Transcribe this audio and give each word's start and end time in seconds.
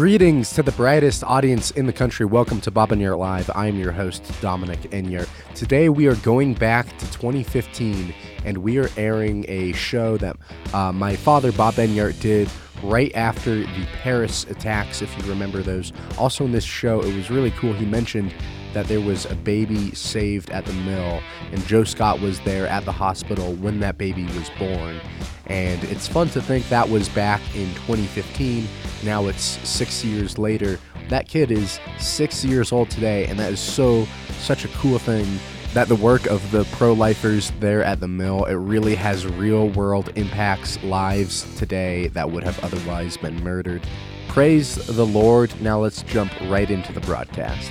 Greetings 0.00 0.54
to 0.54 0.62
the 0.62 0.72
brightest 0.72 1.22
audience 1.24 1.72
in 1.72 1.84
the 1.84 1.92
country. 1.92 2.24
Welcome 2.24 2.62
to 2.62 2.70
Bob 2.70 2.88
Enyart 2.88 3.18
Live. 3.18 3.50
I'm 3.54 3.78
your 3.78 3.92
host, 3.92 4.24
Dominic 4.40 4.80
Enyart. 4.92 5.28
Today 5.54 5.90
we 5.90 6.06
are 6.06 6.14
going 6.14 6.54
back 6.54 6.86
to 6.96 7.04
2015 7.12 8.14
and 8.46 8.56
we 8.56 8.78
are 8.78 8.88
airing 8.96 9.44
a 9.46 9.72
show 9.72 10.16
that 10.16 10.38
uh, 10.72 10.90
my 10.90 11.16
father, 11.16 11.52
Bob 11.52 11.74
Enyart, 11.74 12.18
did 12.18 12.48
right 12.82 13.14
after 13.14 13.56
the 13.56 13.86
Paris 14.00 14.44
attacks, 14.44 15.02
if 15.02 15.14
you 15.18 15.30
remember 15.30 15.60
those. 15.60 15.92
Also, 16.16 16.46
in 16.46 16.52
this 16.52 16.64
show, 16.64 17.02
it 17.02 17.14
was 17.14 17.30
really 17.30 17.50
cool. 17.50 17.74
He 17.74 17.84
mentioned 17.84 18.32
that 18.74 18.86
there 18.86 19.00
was 19.00 19.26
a 19.26 19.34
baby 19.34 19.94
saved 19.94 20.50
at 20.50 20.64
the 20.64 20.72
mill, 20.72 21.20
and 21.52 21.66
Joe 21.66 21.84
Scott 21.84 22.20
was 22.20 22.40
there 22.40 22.66
at 22.66 22.84
the 22.84 22.92
hospital 22.92 23.54
when 23.54 23.80
that 23.80 23.98
baby 23.98 24.24
was 24.24 24.50
born. 24.58 25.00
And 25.46 25.82
it's 25.84 26.06
fun 26.06 26.28
to 26.30 26.40
think 26.40 26.68
that 26.68 26.88
was 26.88 27.08
back 27.08 27.40
in 27.56 27.68
2015. 27.74 28.68
Now 29.04 29.26
it's 29.26 29.44
six 29.68 30.04
years 30.04 30.38
later. 30.38 30.78
That 31.08 31.28
kid 31.28 31.50
is 31.50 31.80
six 31.98 32.44
years 32.44 32.70
old 32.70 32.90
today, 32.90 33.26
and 33.26 33.38
that 33.38 33.52
is 33.52 33.60
so, 33.60 34.06
such 34.38 34.64
a 34.64 34.68
cool 34.68 34.98
thing 34.98 35.26
that 35.74 35.86
the 35.86 35.96
work 35.96 36.26
of 36.26 36.50
the 36.50 36.64
pro 36.72 36.92
lifers 36.92 37.52
there 37.60 37.84
at 37.84 38.00
the 38.00 38.08
mill 38.08 38.44
it 38.46 38.54
really 38.54 38.96
has 38.96 39.24
real 39.24 39.68
world 39.68 40.10
impacts 40.16 40.82
lives 40.82 41.46
today 41.56 42.08
that 42.08 42.28
would 42.28 42.42
have 42.42 42.58
otherwise 42.64 43.16
been 43.16 43.40
murdered 43.44 43.80
praise 44.26 44.74
the 44.74 45.06
lord 45.06 45.52
now 45.60 45.78
let's 45.78 46.02
jump 46.02 46.32
right 46.48 46.72
into 46.72 46.92
the 46.92 47.00
broadcast 47.02 47.70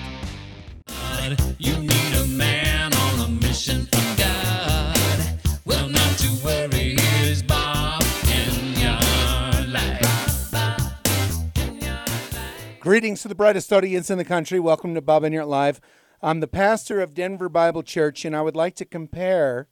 Greetings 12.79 13.21
to 13.21 13.27
the 13.27 13.35
brightest 13.35 13.71
audience 13.71 14.09
in 14.09 14.17
the 14.17 14.25
country. 14.25 14.59
Welcome 14.59 14.95
to 14.95 15.01
Bob 15.01 15.23
Enyart 15.23 15.47
Live. 15.47 15.79
I'm 16.23 16.39
the 16.39 16.47
pastor 16.47 17.01
of 17.01 17.13
Denver 17.13 17.49
Bible 17.49 17.83
Church, 17.83 18.25
and 18.25 18.35
I 18.35 18.41
would 18.41 18.55
like 18.55 18.75
to 18.77 18.85
compare 18.85 19.67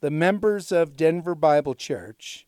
the 0.00 0.10
members 0.10 0.70
of 0.70 0.96
Denver 0.96 1.34
Bible 1.34 1.74
Church 1.74 2.46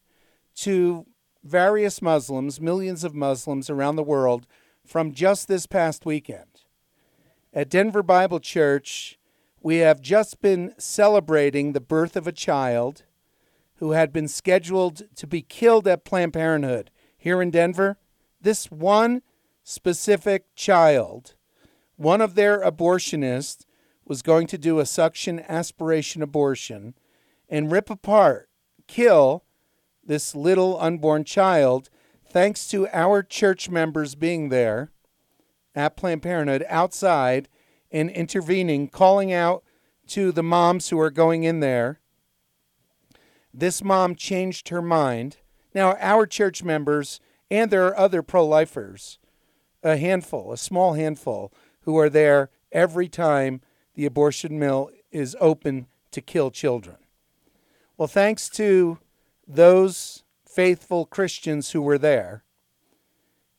to 0.56 1.06
various 1.42 2.02
Muslims, 2.02 2.60
millions 2.60 3.04
of 3.04 3.14
Muslims 3.14 3.70
around 3.70 3.96
the 3.96 4.02
world, 4.02 4.46
from 4.84 5.12
just 5.12 5.48
this 5.48 5.66
past 5.66 6.04
weekend. 6.04 6.47
At 7.58 7.70
Denver 7.70 8.04
Bible 8.04 8.38
Church, 8.38 9.18
we 9.60 9.78
have 9.78 10.00
just 10.00 10.40
been 10.40 10.74
celebrating 10.78 11.72
the 11.72 11.80
birth 11.80 12.14
of 12.14 12.28
a 12.28 12.32
child 12.32 13.02
who 13.78 13.90
had 13.90 14.12
been 14.12 14.28
scheduled 14.28 15.02
to 15.16 15.26
be 15.26 15.42
killed 15.42 15.88
at 15.88 16.04
Planned 16.04 16.34
Parenthood 16.34 16.92
here 17.16 17.42
in 17.42 17.50
Denver. 17.50 17.98
This 18.40 18.70
one 18.70 19.22
specific 19.64 20.54
child, 20.54 21.34
one 21.96 22.20
of 22.20 22.36
their 22.36 22.60
abortionists, 22.60 23.64
was 24.04 24.22
going 24.22 24.46
to 24.46 24.56
do 24.56 24.78
a 24.78 24.86
suction 24.86 25.40
aspiration 25.40 26.22
abortion 26.22 26.94
and 27.48 27.72
rip 27.72 27.90
apart, 27.90 28.48
kill 28.86 29.42
this 30.06 30.32
little 30.32 30.78
unborn 30.78 31.24
child, 31.24 31.90
thanks 32.24 32.68
to 32.68 32.86
our 32.92 33.20
church 33.20 33.68
members 33.68 34.14
being 34.14 34.48
there 34.48 34.92
at 35.78 35.96
Planned 35.96 36.22
Parenthood 36.22 36.66
outside 36.68 37.48
and 37.92 38.10
intervening, 38.10 38.88
calling 38.88 39.32
out 39.32 39.62
to 40.08 40.32
the 40.32 40.42
moms 40.42 40.88
who 40.88 40.98
are 40.98 41.10
going 41.10 41.44
in 41.44 41.60
there. 41.60 42.00
This 43.54 43.84
mom 43.84 44.16
changed 44.16 44.70
her 44.70 44.82
mind. 44.82 45.36
Now, 45.74 45.96
our 46.00 46.26
church 46.26 46.64
members, 46.64 47.20
and 47.48 47.70
there 47.70 47.86
are 47.86 47.96
other 47.96 48.22
pro 48.22 48.44
lifers, 48.44 49.18
a 49.82 49.96
handful, 49.96 50.52
a 50.52 50.56
small 50.56 50.94
handful, 50.94 51.52
who 51.82 51.96
are 51.96 52.10
there 52.10 52.50
every 52.72 53.08
time 53.08 53.60
the 53.94 54.04
abortion 54.04 54.58
mill 54.58 54.90
is 55.12 55.36
open 55.40 55.86
to 56.10 56.20
kill 56.20 56.50
children. 56.50 56.96
Well, 57.96 58.08
thanks 58.08 58.48
to 58.50 58.98
those 59.46 60.24
faithful 60.44 61.06
Christians 61.06 61.70
who 61.70 61.82
were 61.82 61.98
there 61.98 62.42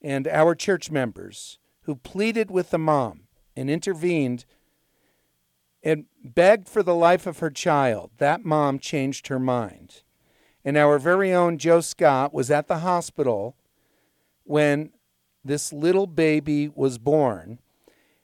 and 0.02 0.28
our 0.28 0.54
church 0.54 0.92
members 0.92 1.60
who 1.84 1.96
pleaded 1.96 2.52
with 2.52 2.70
the 2.70 2.78
mom 2.78 3.22
and 3.56 3.70
intervened 3.70 4.46
and 5.84 6.06
begged 6.24 6.68
for 6.68 6.84
the 6.84 6.96
life 6.96 7.26
of 7.26 7.40
her 7.40 7.50
child, 7.50 8.12
that 8.18 8.44
mom 8.44 8.80
changed 8.80 9.28
her 9.28 9.40
mind. 9.40 10.04
And 10.66 10.78
our 10.78 11.00
very 11.00 11.34
own 11.34 11.58
Joe 11.58 11.82
Scott 11.82 12.34
was 12.34 12.52
at 12.52 12.68
the 12.68 12.80
hospital 12.80 13.56
when 14.44 14.92
this 15.44 15.72
little 15.72 16.08
baby 16.08 16.70
was 16.74 16.98
born. 16.98 17.60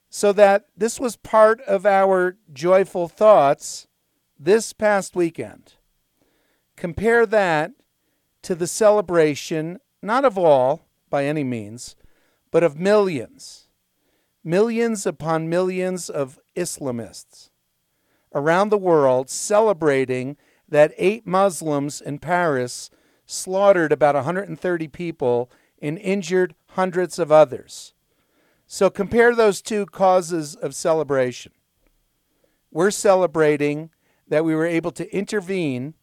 So 0.10 0.32
that 0.34 0.66
this 0.78 1.00
was 1.00 1.16
part 1.16 1.62
of 1.62 1.86
our 1.86 2.38
joyful 2.54 3.08
thoughts 3.08 3.88
this 4.38 4.74
past 4.74 5.16
weekend. 5.16 5.74
Compare 6.76 7.26
that 7.26 7.72
to 8.44 8.56
the 8.56 8.68
celebration, 8.68 9.80
not 10.02 10.26
of 10.26 10.38
all 10.38 10.86
by 11.10 11.26
any 11.26 11.44
means, 11.44 11.96
but 12.52 12.64
of 12.64 12.78
millions, 12.78 13.68
millions 14.44 15.06
upon 15.06 15.50
millions 15.50 16.10
of 16.10 16.40
Islamists 16.56 17.50
around 18.34 18.70
the 18.70 18.78
world 18.78 19.30
celebrating 19.30 20.38
that 20.68 20.94
eight 20.98 21.26
Muslims 21.26 22.02
in 22.02 22.20
Paris 22.20 22.90
slaughtered 23.26 23.92
about 23.92 24.16
130 24.16 24.88
people 24.90 25.50
and 25.82 25.98
injured 25.98 26.54
hundreds 26.72 27.18
of 27.18 27.32
others. 27.32 27.94
So 28.68 28.90
compare 28.90 29.34
those 29.34 29.62
two 29.62 29.86
causes 29.86 30.56
of 30.56 30.76
celebration. 30.76 31.54
We're 32.72 32.92
celebrating 32.92 33.92
that 34.28 34.44
we 34.44 34.56
were 34.56 34.66
able 34.66 34.92
to 34.92 35.16
intervene 35.16 35.94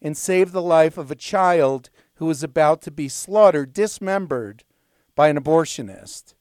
and 0.00 0.16
save 0.16 0.52
the 0.52 0.62
life 0.62 0.96
of 0.96 1.10
a 1.10 1.16
child 1.16 1.90
who 2.14 2.26
was 2.26 2.42
about 2.42 2.80
to 2.82 2.90
be 2.90 3.08
slaughtered, 3.08 3.72
dismembered 3.72 4.64
by 5.14 5.28
an 5.28 5.38
abortionist. 5.38 6.34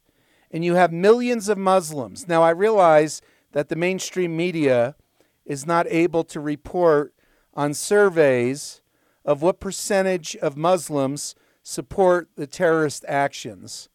And 0.51 0.63
you 0.63 0.75
have 0.75 0.91
millions 0.91 1.50
of 1.50 1.57
Muslims. 1.57 2.28
Now, 2.28 2.44
I 2.44 2.51
realize 2.51 3.22
that 3.53 3.69
the 3.69 3.75
mainstream 3.75 4.35
media 4.35 4.95
is 5.45 5.66
not 5.66 5.88
able 5.89 6.23
to 6.25 6.39
report 6.39 7.13
on 7.53 7.73
surveys 7.73 8.81
of 9.25 9.41
what 9.41 9.59
percentage 9.59 10.35
of 10.38 10.57
Muslims 10.57 11.35
support 11.62 12.29
the 12.35 12.47
terrorist 12.47 13.06
actions 13.07 13.89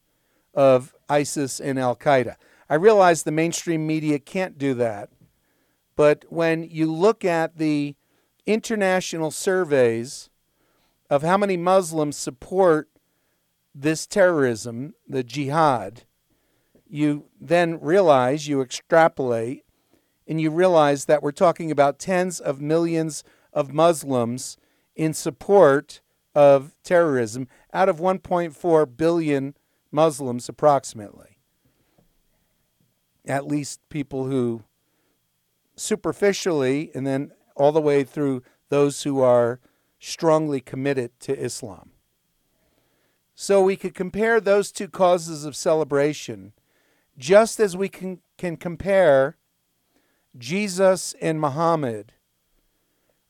of 0.53 0.95
ISIS 1.07 1.59
and 1.59 1.77
Al 1.77 1.95
Qaeda. 1.95 2.35
I 2.69 2.75
realize 2.75 3.23
the 3.23 3.31
mainstream 3.31 3.85
media 3.85 4.19
can't 4.19 4.57
do 4.57 4.73
that, 4.75 5.09
but 5.95 6.25
when 6.29 6.63
you 6.63 6.91
look 6.91 7.25
at 7.25 7.57
the 7.57 7.95
international 8.45 9.31
surveys 9.31 10.29
of 11.09 11.23
how 11.23 11.37
many 11.37 11.57
Muslims 11.57 12.17
support 12.17 12.89
this 13.81 14.05
terrorism, 14.05 14.93
the 15.07 15.23
jihad, 15.23 16.03
you 16.87 17.25
then 17.39 17.79
realize, 17.79 18.47
you 18.47 18.61
extrapolate, 18.61 19.63
and 20.27 20.41
you 20.41 20.51
realize 20.51 21.05
that 21.05 21.23
we're 21.23 21.31
talking 21.31 21.71
about 21.71 21.99
tens 21.99 22.39
of 22.39 22.59
millions 22.59 23.23
of 23.53 23.73
Muslims 23.73 24.57
in 24.95 25.13
support 25.13 26.01
of 26.35 26.75
terrorism 26.83 27.47
out 27.73 27.89
of 27.89 27.97
1.4 27.97 28.97
billion 28.97 29.55
Muslims, 29.91 30.49
approximately. 30.49 31.39
At 33.25 33.47
least 33.47 33.79
people 33.89 34.25
who 34.25 34.63
superficially, 35.75 36.91
and 36.93 37.07
then 37.07 37.31
all 37.55 37.71
the 37.71 37.81
way 37.81 38.03
through 38.03 38.43
those 38.69 39.03
who 39.03 39.21
are 39.21 39.59
strongly 39.99 40.59
committed 40.59 41.17
to 41.21 41.37
Islam. 41.37 41.91
So 43.41 43.61
we 43.61 43.77
could 43.77 43.95
compare 43.95 44.41
those 44.41 44.69
two 44.69 44.89
causes 44.89 45.45
of 45.45 45.55
celebration 45.55 46.51
just 47.17 47.61
as 47.61 47.77
we 47.77 47.87
can, 47.87 48.19
can 48.37 48.57
compare 48.57 49.37
Jesus 50.37 51.15
and 51.21 51.39
Muhammad. 51.39 52.11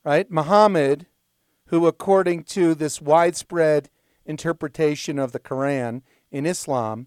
Right? 0.02 0.28
Muhammad, 0.28 1.06
who, 1.66 1.86
according 1.86 2.42
to 2.46 2.74
this 2.74 3.00
widespread 3.00 3.88
interpretation 4.26 5.16
of 5.16 5.30
the 5.30 5.38
Quran 5.38 6.02
in 6.32 6.44
Islam, 6.44 7.06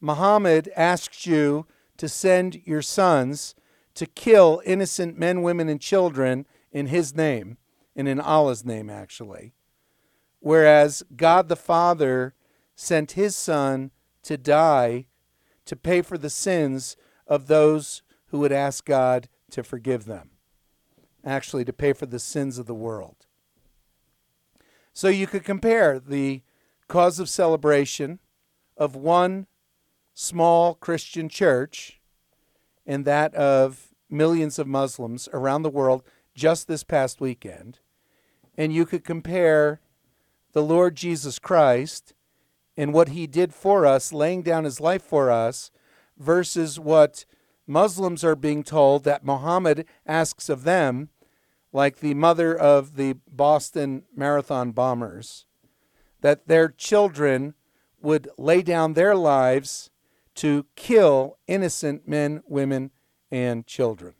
Muhammad 0.00 0.70
asks 0.76 1.26
you 1.26 1.66
to 1.96 2.08
send 2.08 2.62
your 2.64 2.82
sons 2.82 3.56
to 3.94 4.06
kill 4.06 4.62
innocent 4.64 5.18
men, 5.18 5.42
women, 5.42 5.68
and 5.68 5.80
children 5.80 6.46
in 6.70 6.86
his 6.86 7.16
name, 7.16 7.56
and 7.96 8.06
in 8.06 8.20
Allah's 8.20 8.64
name, 8.64 8.88
actually. 8.88 9.54
Whereas 10.38 11.02
God 11.16 11.48
the 11.48 11.56
Father 11.56 12.32
sent 12.74 13.12
his 13.12 13.36
son 13.36 13.90
to 14.22 14.36
die 14.36 15.06
to 15.64 15.76
pay 15.76 16.02
for 16.02 16.18
the 16.18 16.30
sins 16.30 16.96
of 17.26 17.46
those 17.46 18.02
who 18.26 18.38
would 18.40 18.52
ask 18.52 18.84
God 18.84 19.28
to 19.50 19.62
forgive 19.62 20.04
them, 20.04 20.30
actually, 21.24 21.64
to 21.64 21.72
pay 21.72 21.92
for 21.92 22.06
the 22.06 22.18
sins 22.18 22.58
of 22.58 22.66
the 22.66 22.74
world. 22.74 23.26
So 24.92 25.08
you 25.08 25.26
could 25.26 25.44
compare 25.44 25.98
the 25.98 26.42
cause 26.88 27.18
of 27.18 27.28
celebration 27.28 28.18
of 28.76 28.94
one 28.94 29.46
small 30.12 30.74
Christian 30.74 31.28
church 31.28 32.00
and 32.86 33.04
that 33.04 33.34
of 33.34 33.88
millions 34.10 34.58
of 34.58 34.66
Muslims 34.66 35.28
around 35.32 35.62
the 35.62 35.70
world 35.70 36.02
just 36.34 36.68
this 36.68 36.84
past 36.84 37.20
weekend, 37.20 37.78
and 38.56 38.72
you 38.72 38.84
could 38.84 39.04
compare 39.04 39.80
the 40.52 40.62
Lord 40.62 40.94
Jesus 40.94 41.38
Christ 41.38 42.12
and 42.76 42.92
what 42.92 43.08
he 43.08 43.26
did 43.26 43.54
for 43.54 43.86
us, 43.86 44.12
laying 44.12 44.42
down 44.42 44.64
his 44.64 44.80
life 44.80 45.02
for 45.02 45.30
us, 45.30 45.70
versus 46.18 46.78
what 46.78 47.24
Muslims 47.66 48.22
are 48.24 48.36
being 48.36 48.62
told 48.62 49.04
that 49.04 49.24
Muhammad 49.24 49.86
asks 50.06 50.48
of 50.48 50.64
them, 50.64 51.08
like 51.72 51.98
the 51.98 52.14
mother 52.14 52.56
of 52.56 52.96
the 52.96 53.16
Boston 53.30 54.04
Marathon 54.14 54.72
bombers, 54.72 55.46
that 56.20 56.46
their 56.46 56.68
children 56.68 57.54
would 58.00 58.28
lay 58.38 58.62
down 58.62 58.92
their 58.92 59.16
lives 59.16 59.90
to 60.34 60.66
kill 60.76 61.38
innocent 61.46 62.06
men, 62.06 62.42
women, 62.46 62.90
and 63.30 63.66
children. 63.66 64.14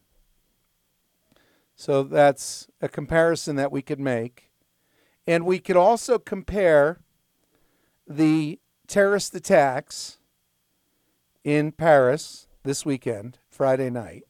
So 1.77 2.03
that's 2.03 2.69
a 2.81 2.89
comparison 2.89 3.57
that 3.57 3.73
we 3.73 3.83
could 3.83 4.01
make. 4.01 4.51
And 5.27 5.45
we 5.45 5.59
could 5.59 5.77
also 5.77 6.19
compare 6.19 7.01
the 8.07 8.59
terrorist 8.87 9.35
attacks 9.35 10.19
in 11.43 11.73
Paris 11.73 12.47
this 12.63 12.85
weekend, 12.85 13.39
Friday 13.49 13.91
night, 13.91 14.25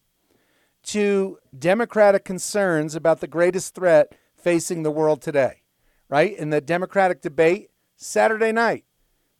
to 0.82 1.38
democratic 1.56 2.24
concerns 2.24 2.94
about 2.94 3.20
the 3.20 3.26
greatest 3.26 3.74
threat 3.74 4.16
facing 4.34 4.82
the 4.82 4.90
world 4.90 5.22
today, 5.22 5.62
right? 6.08 6.36
In 6.36 6.50
the 6.50 6.60
Democratic 6.60 7.20
debate, 7.22 7.70
Saturday 7.96 8.52
night. 8.52 8.84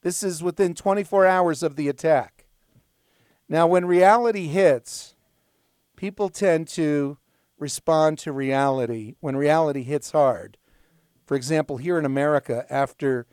This 0.02 0.22
is 0.22 0.42
within 0.42 0.74
24 0.74 1.26
hours 1.26 1.62
of 1.62 1.76
the 1.76 1.88
attack. 1.88 2.46
Now, 3.48 3.66
when 3.66 3.84
reality 3.84 4.46
hits, 4.48 5.14
people 5.96 6.28
tend 6.28 6.68
to 6.68 7.18
respond 7.58 8.18
to 8.18 8.32
reality 8.32 9.14
when 9.20 9.36
reality 9.36 9.82
hits 9.82 10.10
hard. 10.12 10.56
For 11.26 11.34
example, 11.36 11.78
here 11.78 11.98
in 11.98 12.04
America, 12.04 12.66
after 12.68 13.26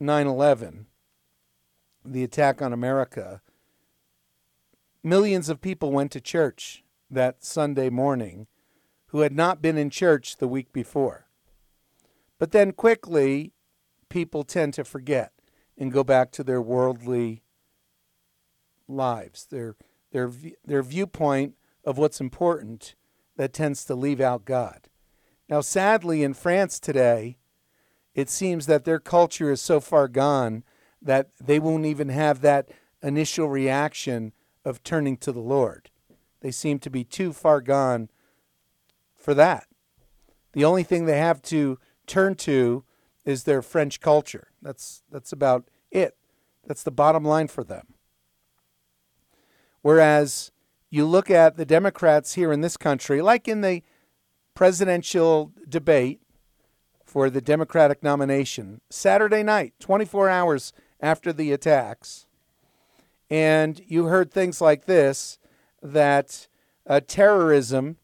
9 0.00 0.26
11, 0.26 0.86
the 2.04 2.22
attack 2.22 2.62
on 2.62 2.72
America, 2.72 3.42
millions 5.02 5.48
of 5.48 5.60
people 5.60 5.90
went 5.90 6.12
to 6.12 6.20
church 6.20 6.84
that 7.10 7.42
Sunday 7.42 7.90
morning 7.90 8.46
who 9.06 9.20
had 9.20 9.34
not 9.34 9.60
been 9.60 9.76
in 9.76 9.90
church 9.90 10.36
the 10.36 10.48
week 10.48 10.72
before. 10.72 11.26
But 12.38 12.52
then 12.52 12.72
quickly, 12.72 13.52
people 14.08 14.44
tend 14.44 14.74
to 14.74 14.84
forget 14.84 15.32
and 15.76 15.92
go 15.92 16.04
back 16.04 16.30
to 16.32 16.44
their 16.44 16.62
worldly 16.62 17.42
lives, 18.86 19.46
their, 19.46 19.76
their, 20.12 20.30
their 20.64 20.82
viewpoint 20.82 21.54
of 21.84 21.98
what's 21.98 22.20
important 22.20 22.94
that 23.36 23.52
tends 23.52 23.84
to 23.84 23.94
leave 23.94 24.20
out 24.20 24.44
God. 24.44 24.88
Now, 25.48 25.60
sadly, 25.60 26.22
in 26.22 26.34
France 26.34 26.78
today, 26.78 27.38
it 28.18 28.28
seems 28.28 28.66
that 28.66 28.84
their 28.84 28.98
culture 28.98 29.48
is 29.48 29.60
so 29.60 29.78
far 29.78 30.08
gone 30.08 30.64
that 31.00 31.28
they 31.40 31.60
won't 31.60 31.86
even 31.86 32.08
have 32.08 32.40
that 32.40 32.68
initial 33.00 33.48
reaction 33.48 34.32
of 34.64 34.82
turning 34.82 35.16
to 35.16 35.30
the 35.30 35.38
Lord. 35.38 35.88
They 36.40 36.50
seem 36.50 36.80
to 36.80 36.90
be 36.90 37.04
too 37.04 37.32
far 37.32 37.60
gone 37.60 38.08
for 39.14 39.34
that. 39.34 39.68
The 40.52 40.64
only 40.64 40.82
thing 40.82 41.04
they 41.04 41.18
have 41.18 41.40
to 41.42 41.78
turn 42.08 42.34
to 42.38 42.82
is 43.24 43.44
their 43.44 43.62
French 43.62 44.00
culture. 44.00 44.48
That's 44.60 45.04
that's 45.12 45.30
about 45.30 45.68
it. 45.92 46.16
That's 46.66 46.82
the 46.82 46.90
bottom 46.90 47.24
line 47.24 47.46
for 47.46 47.62
them. 47.62 47.94
Whereas 49.80 50.50
you 50.90 51.06
look 51.06 51.30
at 51.30 51.56
the 51.56 51.64
Democrats 51.64 52.34
here 52.34 52.50
in 52.52 52.62
this 52.62 52.76
country, 52.76 53.22
like 53.22 53.46
in 53.46 53.60
the 53.60 53.84
presidential 54.54 55.52
debate 55.68 56.20
for 57.08 57.30
the 57.30 57.40
Democratic 57.40 58.02
nomination, 58.02 58.82
Saturday 58.90 59.42
night, 59.42 59.72
24 59.80 60.28
hours 60.28 60.74
after 61.00 61.32
the 61.32 61.52
attacks, 61.52 62.26
and 63.30 63.80
you 63.86 64.04
heard 64.04 64.30
things 64.30 64.60
like 64.60 64.84
this 64.84 65.38
that 65.82 66.48
uh, 66.86 67.00
terrorism 67.06 67.96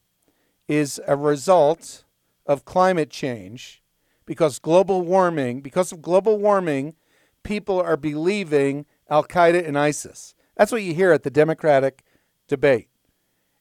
is 0.68 1.00
a 1.06 1.16
result 1.16 2.04
of 2.46 2.64
climate 2.64 3.10
change 3.10 3.82
because 4.24 4.58
global 4.58 5.02
warming, 5.02 5.60
because 5.60 5.92
of 5.92 6.00
global 6.00 6.38
warming, 6.38 6.94
people 7.42 7.78
are 7.78 7.98
believing 7.98 8.86
Al 9.10 9.24
Qaeda 9.24 9.68
and 9.68 9.78
ISIS. 9.78 10.34
That's 10.56 10.72
what 10.72 10.82
you 10.82 10.94
hear 10.94 11.12
at 11.12 11.24
the 11.24 11.30
Democratic 11.30 12.02
debate. 12.48 12.88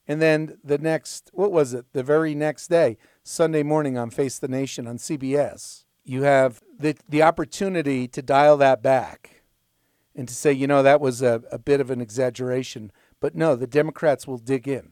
And 0.08 0.22
then 0.22 0.58
the 0.64 0.78
next, 0.78 1.30
what 1.34 1.52
was 1.52 1.74
it? 1.74 1.86
The 1.94 2.04
very 2.04 2.36
next 2.36 2.68
day, 2.68 2.98
Sunday 3.24 3.64
morning 3.64 3.98
on 3.98 4.10
Face 4.10 4.38
the 4.38 4.48
Nation 4.48 4.88
on 4.88 4.98
CBS, 4.98 5.86
you 6.04 6.24
have 6.24 6.62
the, 6.78 6.96
the 7.08 7.24
opportunity 7.24 8.08
to 8.10 8.22
dial 8.22 8.58
that 8.58 8.82
back 8.82 9.44
and 10.16 10.28
to 10.28 10.34
say, 10.34 10.52
you 10.52 10.68
know, 10.68 10.84
that 10.84 11.02
was 11.02 11.22
a, 11.22 11.42
a 11.52 11.58
bit 11.58 11.80
of 11.80 11.90
an 11.90 12.02
exaggeration. 12.02 12.92
But 13.20 13.36
no, 13.36 13.56
the 13.56 13.68
Democrats 13.68 14.28
will 14.28 14.38
dig 14.38 14.68
in. 14.68 14.92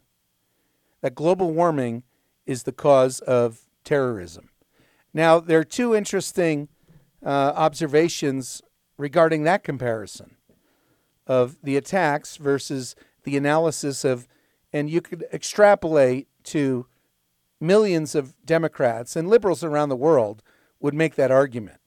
That 1.02 1.16
global 1.16 1.52
warming 1.52 2.04
is 2.46 2.63
the 2.63 2.72
cause 2.72 3.19
of 3.22 3.62
terrorism. 3.84 4.50
Now, 5.13 5.40
there 5.40 5.60
are 5.60 5.66
two 5.66 5.94
interesting 5.94 6.69
uh, 7.25 7.54
observations 7.56 8.62
regarding 8.98 9.44
that 9.44 9.63
comparison 9.63 10.38
of 11.28 11.58
the 11.62 11.75
attacks 11.75 12.38
versus 12.38 12.96
the 13.24 13.38
analysis 13.38 14.04
of, 14.04 14.28
and 14.73 14.89
you 14.89 15.01
could 15.01 15.25
extrapolate 15.33 16.27
to 16.44 16.85
millions 17.59 18.15
of 18.15 18.33
Democrats 18.45 19.15
and 19.15 19.29
liberals 19.29 19.63
around 19.63 19.89
the 19.89 19.95
world 19.95 20.41
would 20.79 20.94
make 20.94 21.15
that 21.15 21.31
argument 21.31 21.79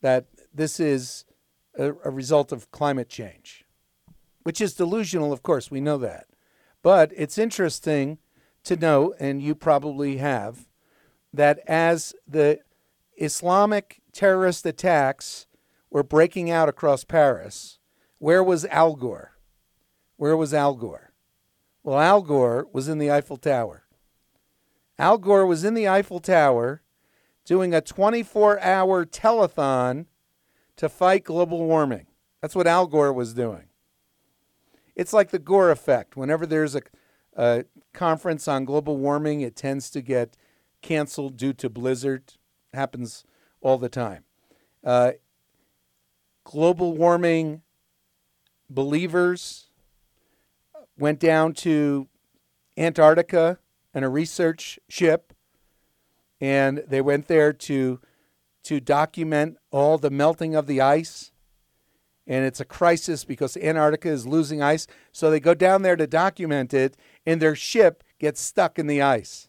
that 0.00 0.26
this 0.52 0.78
is 0.78 1.24
a, 1.78 1.92
a 2.04 2.10
result 2.10 2.52
of 2.52 2.70
climate 2.70 3.08
change, 3.08 3.64
which 4.42 4.60
is 4.60 4.74
delusional, 4.74 5.32
of 5.32 5.42
course, 5.42 5.70
we 5.70 5.80
know 5.80 5.98
that. 5.98 6.26
But 6.82 7.10
it's 7.16 7.38
interesting 7.38 8.18
to 8.64 8.76
note, 8.76 9.16
and 9.18 9.42
you 9.42 9.54
probably 9.54 10.18
have, 10.18 10.66
that 11.32 11.60
as 11.66 12.14
the 12.28 12.60
Islamic 13.16 14.02
terrorist 14.12 14.64
attacks 14.66 15.46
were 15.90 16.02
breaking 16.02 16.50
out 16.50 16.68
across 16.68 17.04
Paris, 17.04 17.78
where 18.18 18.42
was 18.42 18.64
Al 18.66 18.94
Gore? 18.94 19.32
Where 20.16 20.36
was 20.36 20.52
Al 20.54 20.74
Gore? 20.74 21.13
Well, 21.84 22.00
Al 22.00 22.22
Gore 22.22 22.66
was 22.72 22.88
in 22.88 22.96
the 22.96 23.10
Eiffel 23.10 23.36
Tower. 23.36 23.84
Al 24.98 25.18
Gore 25.18 25.44
was 25.44 25.64
in 25.64 25.74
the 25.74 25.86
Eiffel 25.86 26.18
Tower 26.18 26.82
doing 27.44 27.74
a 27.74 27.82
24 27.82 28.58
hour 28.60 29.04
telethon 29.04 30.06
to 30.76 30.88
fight 30.88 31.24
global 31.24 31.62
warming. 31.66 32.06
That's 32.40 32.56
what 32.56 32.66
Al 32.66 32.86
Gore 32.86 33.12
was 33.12 33.34
doing. 33.34 33.64
It's 34.96 35.12
like 35.12 35.30
the 35.30 35.38
Gore 35.38 35.70
effect. 35.70 36.16
Whenever 36.16 36.46
there's 36.46 36.74
a, 36.74 36.82
a 37.36 37.64
conference 37.92 38.48
on 38.48 38.64
global 38.64 38.96
warming, 38.96 39.42
it 39.42 39.54
tends 39.54 39.90
to 39.90 40.00
get 40.00 40.38
canceled 40.80 41.36
due 41.36 41.52
to 41.52 41.68
blizzard. 41.68 42.32
It 42.72 42.76
happens 42.76 43.24
all 43.60 43.76
the 43.76 43.90
time. 43.90 44.24
Uh, 44.82 45.12
global 46.44 46.96
warming 46.96 47.60
believers 48.70 49.68
went 50.98 51.18
down 51.18 51.54
to 51.54 52.08
Antarctica 52.76 53.58
in 53.94 54.04
a 54.04 54.08
research 54.08 54.78
ship, 54.88 55.32
and 56.40 56.82
they 56.88 57.00
went 57.00 57.28
there 57.28 57.52
to 57.52 58.00
to 58.64 58.80
document 58.80 59.58
all 59.70 59.98
the 59.98 60.10
melting 60.10 60.54
of 60.54 60.66
the 60.66 60.80
ice. 60.80 61.32
And 62.26 62.46
it's 62.46 62.60
a 62.60 62.64
crisis 62.64 63.22
because 63.24 63.58
Antarctica 63.58 64.08
is 64.08 64.26
losing 64.26 64.62
ice. 64.62 64.86
So 65.12 65.30
they 65.30 65.38
go 65.38 65.52
down 65.52 65.82
there 65.82 65.96
to 65.96 66.06
document 66.06 66.72
it, 66.72 66.96
and 67.26 67.42
their 67.42 67.54
ship 67.54 68.02
gets 68.18 68.40
stuck 68.40 68.78
in 68.78 68.86
the 68.86 69.02
ice. 69.02 69.48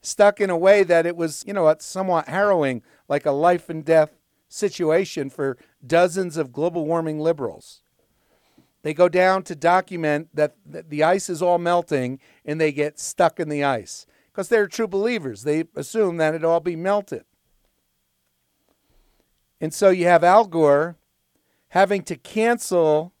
Stuck 0.00 0.40
in 0.40 0.48
a 0.48 0.56
way 0.56 0.84
that 0.84 1.06
it 1.06 1.16
was, 1.16 1.42
you 1.44 1.52
know, 1.52 1.74
somewhat 1.80 2.28
harrowing, 2.28 2.82
like 3.08 3.26
a 3.26 3.32
life 3.32 3.68
and 3.68 3.84
death 3.84 4.12
situation 4.48 5.28
for 5.28 5.58
dozens 5.84 6.36
of 6.36 6.52
global 6.52 6.86
warming 6.86 7.18
liberals. 7.18 7.82
They 8.82 8.94
go 8.94 9.08
down 9.08 9.42
to 9.44 9.54
document 9.54 10.28
that 10.34 10.54
the 10.64 11.02
ice 11.02 11.28
is 11.28 11.42
all 11.42 11.58
melting 11.58 12.18
and 12.44 12.60
they 12.60 12.72
get 12.72 12.98
stuck 12.98 13.38
in 13.38 13.48
the 13.48 13.62
ice 13.62 14.06
because 14.32 14.48
they're 14.48 14.66
true 14.66 14.88
believers. 14.88 15.42
They 15.42 15.64
assume 15.76 16.16
that 16.16 16.34
it 16.34 16.44
all 16.44 16.60
be 16.60 16.76
melted. 16.76 17.24
And 19.60 19.74
so 19.74 19.90
you 19.90 20.06
have 20.06 20.24
Al 20.24 20.46
Gore 20.46 20.96
having 21.68 22.02
to 22.04 22.16
cancel 22.16 23.12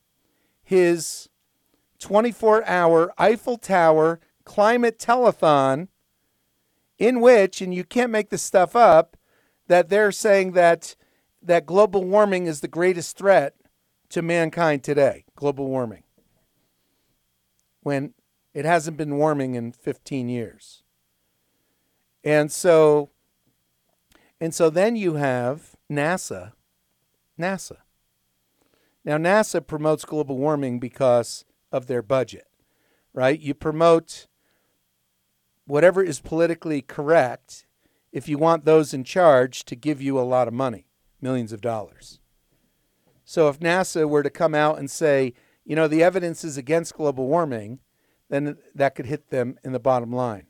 his 0.62 1.28
24 1.98 2.66
hour 2.66 3.12
Eiffel 3.18 3.58
Tower 3.58 4.20
climate 4.44 4.98
telethon, 4.98 5.88
in 6.98 7.20
which, 7.20 7.60
and 7.60 7.74
you 7.74 7.84
can't 7.84 8.10
make 8.10 8.30
this 8.30 8.42
stuff 8.42 8.74
up, 8.74 9.16
that 9.68 9.90
they're 9.90 10.12
saying 10.12 10.52
that, 10.52 10.96
that 11.42 11.66
global 11.66 12.04
warming 12.04 12.46
is 12.46 12.60
the 12.60 12.68
greatest 12.68 13.16
threat 13.16 13.54
to 14.10 14.22
mankind 14.22 14.82
today, 14.82 15.24
global 15.36 15.66
warming, 15.66 16.02
when 17.82 18.14
it 18.52 18.64
hasn't 18.64 18.96
been 18.96 19.16
warming 19.16 19.54
in 19.54 19.72
15 19.72 20.28
years. 20.28 20.82
And 22.22 22.52
so 22.52 23.10
and 24.40 24.54
so 24.54 24.70
then 24.70 24.96
you 24.96 25.14
have 25.14 25.76
NASA. 25.90 26.52
NASA. 27.38 27.76
Now 29.04 29.16
NASA 29.16 29.66
promotes 29.66 30.04
global 30.04 30.36
warming 30.36 30.78
because 30.78 31.44
of 31.72 31.86
their 31.86 32.02
budget, 32.02 32.48
right? 33.12 33.38
You 33.38 33.54
promote 33.54 34.26
whatever 35.66 36.02
is 36.02 36.20
politically 36.20 36.82
correct 36.82 37.66
if 38.12 38.28
you 38.28 38.38
want 38.38 38.64
those 38.64 38.92
in 38.92 39.04
charge 39.04 39.64
to 39.66 39.76
give 39.76 40.02
you 40.02 40.18
a 40.18 40.22
lot 40.22 40.48
of 40.48 40.54
money, 40.54 40.86
millions 41.20 41.52
of 41.52 41.60
dollars. 41.60 42.19
So 43.30 43.48
if 43.48 43.60
NASA 43.60 44.08
were 44.08 44.24
to 44.24 44.28
come 44.28 44.56
out 44.56 44.80
and 44.80 44.90
say, 44.90 45.34
you 45.64 45.76
know, 45.76 45.86
the 45.86 46.02
evidence 46.02 46.42
is 46.42 46.56
against 46.56 46.94
global 46.96 47.28
warming, 47.28 47.78
then 48.28 48.56
that 48.74 48.96
could 48.96 49.06
hit 49.06 49.30
them 49.30 49.56
in 49.62 49.70
the 49.70 49.78
bottom 49.78 50.12
line. 50.12 50.46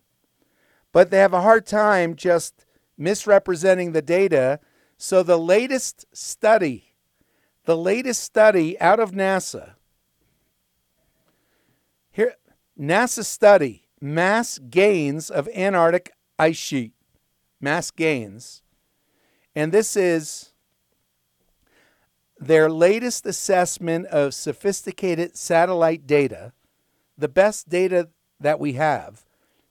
But 0.90 1.10
they 1.10 1.18
have 1.18 1.34
a 1.34 1.42
hard 1.42 1.66
time 1.66 2.16
just 2.16 2.64
misrepresenting 2.96 3.92
the 3.92 4.00
data. 4.00 4.60
So 4.96 5.22
the 5.22 5.37
latest 5.37 6.06
study, 6.14 6.94
the 7.66 7.76
latest 7.76 8.22
study 8.22 8.80
out 8.80 8.99
of 8.99 9.10
NASA, 9.10 9.75
here, 12.10 12.32
NASA 12.80 13.26
study, 13.26 13.88
mass 14.00 14.58
gains 14.58 15.28
of 15.28 15.50
Antarctic 15.54 16.14
ice 16.38 16.56
sheet, 16.56 16.92
mass 17.60 17.90
gains. 17.90 18.62
And 19.54 19.70
this 19.70 19.99
is 19.99 20.50
their 22.40 22.70
latest 22.70 23.26
assessment 23.26 24.06
of 24.06 24.32
sophisticated 24.32 25.37
satellite 25.37 26.06
data, 26.06 26.52
the 27.16 27.28
best 27.28 27.68
data 27.68 28.09
that 28.40 28.59
we 28.59 28.73
have 28.73 29.26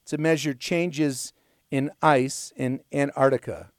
to 0.05 0.19
measure 0.19 0.53
changes 0.53 1.33
in 1.71 1.89
ice 2.01 2.53
in 2.55 2.81
Antarctica. 2.93 3.71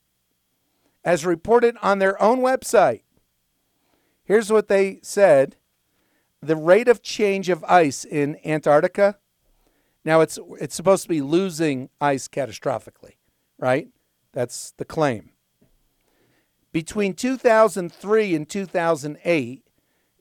As 1.04 1.24
reported 1.24 1.76
on 1.82 2.00
their 2.00 2.20
own 2.20 2.40
website, 2.40 3.02
here's 4.24 4.50
what 4.50 4.68
they 4.68 4.98
said 5.02 5.56
the 6.42 6.56
rate 6.56 6.88
of 6.88 7.02
change 7.02 7.48
of 7.48 7.62
ice 7.64 8.04
in 8.04 8.38
Antarctica. 8.44 9.18
Now 10.04 10.20
it's 10.20 10.38
it's 10.58 10.74
supposed 10.74 11.02
to 11.04 11.08
be 11.08 11.20
losing 11.20 11.90
ice 12.00 12.28
catastrophically, 12.28 13.16
right? 13.58 13.88
That's 14.32 14.72
the 14.78 14.84
claim. 14.84 15.30
Between 16.72 17.14
2003 17.14 18.34
and 18.34 18.48
2008, 18.48 19.62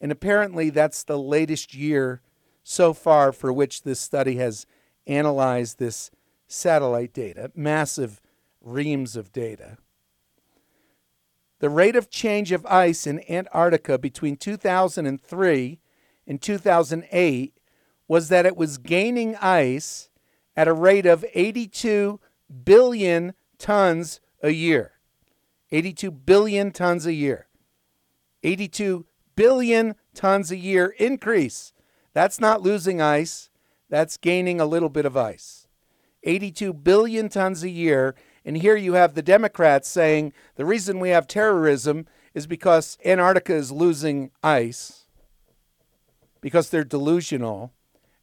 and 0.01 0.11
apparently 0.11 0.69
that's 0.69 1.03
the 1.03 1.19
latest 1.19 1.75
year 1.75 2.21
so 2.63 2.93
far 2.93 3.31
for 3.31 3.53
which 3.53 3.83
this 3.83 3.99
study 3.99 4.35
has 4.37 4.65
analyzed 5.05 5.77
this 5.77 6.09
satellite 6.47 7.13
data, 7.13 7.51
massive 7.55 8.21
reams 8.61 9.15
of 9.15 9.31
data. 9.31 9.77
The 11.59 11.69
rate 11.69 11.95
of 11.95 12.09
change 12.09 12.51
of 12.51 12.65
ice 12.65 13.05
in 13.05 13.21
Antarctica 13.29 13.97
between 13.97 14.37
2003 14.37 15.79
and 16.25 16.41
2008 16.41 17.53
was 18.07 18.29
that 18.29 18.45
it 18.45 18.55
was 18.55 18.77
gaining 18.77 19.35
ice 19.35 20.09
at 20.55 20.67
a 20.67 20.73
rate 20.73 21.05
of 21.05 21.25
82 21.33 22.19
billion 22.63 23.33
tons 23.57 24.19
a 24.41 24.51
year. 24.51 24.98
82 25.71 26.11
billion 26.11 26.71
tons 26.71 27.05
a 27.05 27.13
year. 27.13 27.47
82 28.43 29.05
billion 29.35 29.95
tons 30.13 30.51
a 30.51 30.57
year 30.57 30.95
increase. 30.97 31.73
That's 32.13 32.39
not 32.39 32.61
losing 32.61 33.01
ice, 33.01 33.49
that's 33.89 34.17
gaining 34.17 34.59
a 34.59 34.65
little 34.65 34.89
bit 34.89 35.05
of 35.05 35.15
ice. 35.15 35.67
82 36.23 36.73
billion 36.73 37.29
tons 37.29 37.63
a 37.63 37.69
year. 37.69 38.15
And 38.43 38.57
here 38.57 38.75
you 38.75 38.93
have 38.93 39.13
the 39.13 39.21
Democrats 39.21 39.87
saying 39.87 40.33
the 40.55 40.65
reason 40.65 40.99
we 40.99 41.09
have 41.09 41.27
terrorism 41.27 42.07
is 42.33 42.47
because 42.47 42.97
Antarctica 43.05 43.53
is 43.53 43.71
losing 43.71 44.31
ice, 44.43 45.05
because 46.41 46.69
they're 46.69 46.83
delusional. 46.83 47.73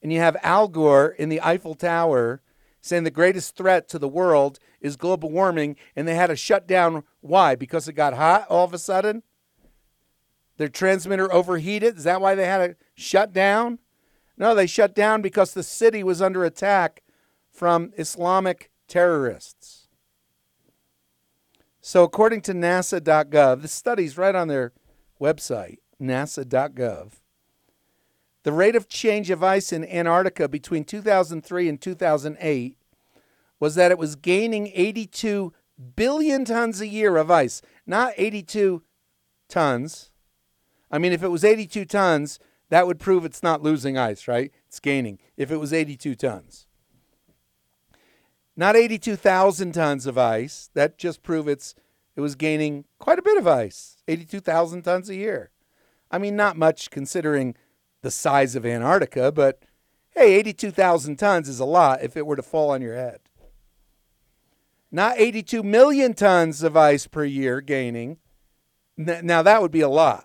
And 0.02 0.12
you 0.12 0.20
have 0.20 0.36
Al 0.42 0.68
Gore 0.68 1.08
in 1.08 1.28
the 1.28 1.40
Eiffel 1.40 1.74
Tower 1.74 2.40
saying 2.86 3.04
the 3.04 3.10
greatest 3.10 3.56
threat 3.56 3.88
to 3.88 3.98
the 3.98 4.08
world 4.08 4.58
is 4.80 4.96
global 4.96 5.30
warming, 5.30 5.76
and 5.94 6.06
they 6.06 6.14
had 6.14 6.28
to 6.28 6.36
shut 6.36 6.66
down. 6.66 7.02
Why? 7.20 7.54
Because 7.54 7.88
it 7.88 7.94
got 7.94 8.14
hot 8.14 8.46
all 8.48 8.64
of 8.64 8.72
a 8.72 8.78
sudden? 8.78 9.22
Their 10.56 10.68
transmitter 10.68 11.32
overheated? 11.32 11.98
Is 11.98 12.04
that 12.04 12.20
why 12.20 12.34
they 12.34 12.46
had 12.46 12.58
to 12.58 12.76
shut 12.94 13.32
down? 13.32 13.78
No, 14.38 14.54
they 14.54 14.66
shut 14.66 14.94
down 14.94 15.22
because 15.22 15.52
the 15.52 15.62
city 15.62 16.02
was 16.02 16.22
under 16.22 16.44
attack 16.44 17.02
from 17.50 17.92
Islamic 17.96 18.70
terrorists. 18.86 19.88
So, 21.80 22.02
according 22.02 22.42
to 22.42 22.52
NASA.gov, 22.52 23.62
the 23.62 23.68
study's 23.68 24.18
right 24.18 24.34
on 24.34 24.48
their 24.48 24.72
website, 25.20 25.78
nasa.gov. 26.00 27.12
The 28.46 28.52
rate 28.52 28.76
of 28.76 28.88
change 28.88 29.28
of 29.30 29.42
ice 29.42 29.72
in 29.72 29.84
Antarctica 29.84 30.48
between 30.48 30.84
2003 30.84 31.68
and 31.68 31.80
2008 31.80 32.78
was 33.58 33.74
that 33.74 33.90
it 33.90 33.98
was 33.98 34.14
gaining 34.14 34.70
82 34.72 35.52
billion 35.96 36.44
tons 36.44 36.80
a 36.80 36.86
year 36.86 37.16
of 37.16 37.28
ice, 37.28 37.60
not 37.88 38.12
82 38.16 38.84
tons. 39.48 40.12
I 40.92 40.98
mean, 40.98 41.12
if 41.12 41.24
it 41.24 41.32
was 41.32 41.42
82 41.42 41.86
tons, 41.86 42.38
that 42.68 42.86
would 42.86 43.00
prove 43.00 43.24
it's 43.24 43.42
not 43.42 43.64
losing 43.64 43.98
ice, 43.98 44.28
right? 44.28 44.52
It's 44.68 44.78
gaining. 44.78 45.18
If 45.36 45.50
it 45.50 45.56
was 45.56 45.72
82 45.72 46.14
tons. 46.14 46.68
Not 48.56 48.76
82,000 48.76 49.72
tons 49.72 50.06
of 50.06 50.16
ice. 50.16 50.70
That 50.74 50.98
just 50.98 51.24
proves 51.24 51.48
it's 51.48 51.74
it 52.14 52.20
was 52.20 52.36
gaining 52.36 52.84
quite 53.00 53.18
a 53.18 53.22
bit 53.22 53.38
of 53.38 53.48
ice. 53.48 53.96
82,000 54.06 54.82
tons 54.82 55.10
a 55.10 55.16
year. 55.16 55.50
I 56.12 56.18
mean, 56.18 56.36
not 56.36 56.56
much 56.56 56.90
considering 56.90 57.56
the 58.02 58.10
size 58.10 58.54
of 58.54 58.66
Antarctica, 58.66 59.32
but 59.32 59.62
hey, 60.14 60.34
82,000 60.34 61.16
tons 61.16 61.48
is 61.48 61.60
a 61.60 61.64
lot 61.64 62.02
if 62.02 62.16
it 62.16 62.26
were 62.26 62.36
to 62.36 62.42
fall 62.42 62.70
on 62.70 62.82
your 62.82 62.94
head. 62.94 63.20
Not 64.90 65.18
82 65.18 65.62
million 65.62 66.14
tons 66.14 66.62
of 66.62 66.76
ice 66.76 67.06
per 67.06 67.24
year 67.24 67.60
gaining. 67.60 68.18
Now, 68.96 69.42
that 69.42 69.60
would 69.60 69.72
be 69.72 69.80
a 69.80 69.88
lot 69.88 70.24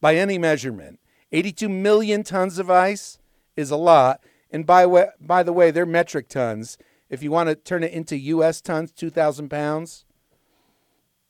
by 0.00 0.14
any 0.14 0.38
measurement. 0.38 1.00
82 1.32 1.68
million 1.68 2.22
tons 2.22 2.58
of 2.58 2.70
ice 2.70 3.18
is 3.56 3.70
a 3.70 3.76
lot. 3.76 4.20
And 4.50 4.64
by, 4.64 4.86
way, 4.86 5.08
by 5.20 5.42
the 5.42 5.52
way, 5.52 5.70
they're 5.70 5.86
metric 5.86 6.28
tons. 6.28 6.78
If 7.10 7.22
you 7.22 7.30
want 7.30 7.48
to 7.48 7.54
turn 7.56 7.82
it 7.82 7.92
into 7.92 8.16
U.S. 8.16 8.60
tons, 8.60 8.92
2,000 8.92 9.48
pounds 9.48 10.04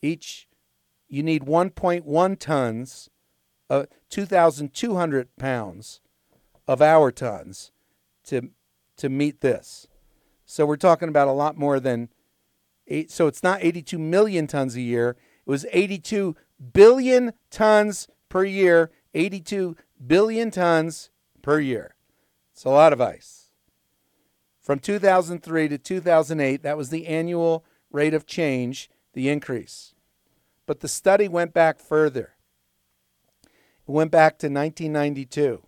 each, 0.03 0.49
you 1.09 1.23
need 1.23 1.45
1.1 1.45 2.39
tons, 2.39 3.11
uh, 3.69 3.87
2,200 4.11 5.37
pounds 5.37 6.01
of 6.69 6.83
our 6.83 7.11
tons 7.11 7.73
to, 8.25 8.51
to 8.97 9.09
meet 9.09 9.41
this. 9.41 9.87
So 10.45 10.65
we're 10.65 10.77
talking 10.77 11.09
about 11.09 11.29
a 11.29 11.33
lot 11.33 11.57
more 11.57 11.81
than 11.81 12.09
eight. 12.87 13.11
So 13.11 13.27
it's 13.27 13.43
not 13.43 13.63
82 13.63 13.99
million 13.99 14.47
tons 14.47 14.77
a 14.77 14.81
year. 14.81 15.11
It 15.47 15.51
was 15.51 15.67
82 15.73 16.37
billion 16.73 17.33
tons 17.51 18.09
per 18.29 18.45
year. 18.45 18.91
82 19.15 19.77
billion 20.05 20.51
tons 20.51 21.11
per 21.43 21.59
year. 21.59 21.95
It's 22.53 22.65
a 22.65 22.71
lot 22.71 22.93
of 22.93 23.01
ice. 23.01 23.51
From 24.61 24.79
2003 24.79 25.69
to 25.69 25.79
2008, 25.79 26.63
that 26.63 26.77
was 26.77 26.91
the 26.91 27.07
annual 27.07 27.65
rate 27.91 28.15
of 28.15 28.27
change, 28.27 28.91
the 29.13 29.29
increase. 29.29 29.95
But 30.67 30.81
the 30.81 30.89
study 30.89 31.29
went 31.29 31.55
back 31.55 31.79
further. 31.79 32.36
Went 33.87 34.11
back 34.11 34.39
to 34.39 34.49
1992. 34.49 35.63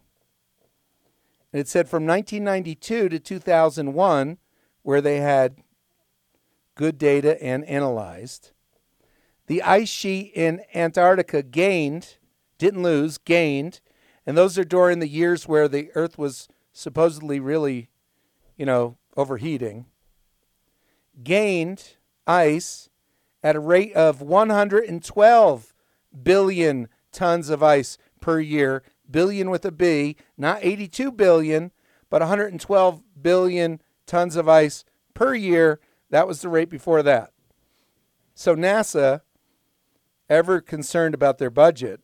And 1.53 1.61
it 1.61 1.69
said 1.69 1.89
from 1.89 2.07
1992 2.07 3.09
to 3.09 3.19
2001, 3.19 4.39
where 4.83 5.01
they 5.01 5.19
had 5.19 5.57
good 6.75 6.99
data 6.99 7.43
and 7.43 7.65
analyzed, 7.65 8.53
the 9.47 9.63
ice 9.63 9.89
sheet 9.89 10.33
in 10.35 10.63
Antarctica 10.75 11.43
gained, 11.43 12.17
didn't 12.59 12.83
lose, 12.83 13.19
gained. 13.19 13.81
And 14.27 14.37
those 14.37 14.59
are 14.59 14.65
during 14.65 14.99
the 14.99 15.09
years 15.09 15.49
where 15.49 15.69
the 15.69 15.91
Earth 15.95 16.19
was 16.19 16.49
supposedly 16.73 17.41
really 17.41 17.89
you 18.59 18.67
know, 18.67 18.99
overheating, 19.17 19.87
gained 21.23 21.97
ice 22.27 22.91
at 23.43 23.57
a 23.57 23.61
rate 23.61 23.95
of 23.95 24.21
112 24.21 25.75
billion 26.23 26.89
tons 27.13 27.49
of 27.49 27.63
ice 27.63 27.97
per 28.21 28.41
year, 28.41 28.83
billion 29.11 29.51
with 29.51 29.65
a 29.65 29.73
B, 29.73 30.17
not 30.37 30.59
82 30.63 31.13
billion, 31.13 31.71
but 32.11 32.21
112 32.21 33.03
billion 33.21 33.81
tons 34.07 34.37
of 34.37 34.49
ice 34.49 34.85
per 35.15 35.35
year. 35.35 35.81
That 36.11 36.27
was 36.27 36.41
the 36.41 36.49
rate 36.49 36.71
before 36.71 37.03
that. 37.03 37.33
So 38.35 38.55
NASA, 38.55 39.23
ever 40.29 40.61
concerned 40.61 41.15
about 41.15 41.39
their 41.39 41.51
budget, 41.51 42.01